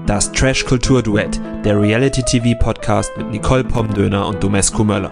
[0.06, 5.10] Das Trash Kultur Duett, der Reality TV Podcast mit Nicole Pomdöner und Domescu Möller.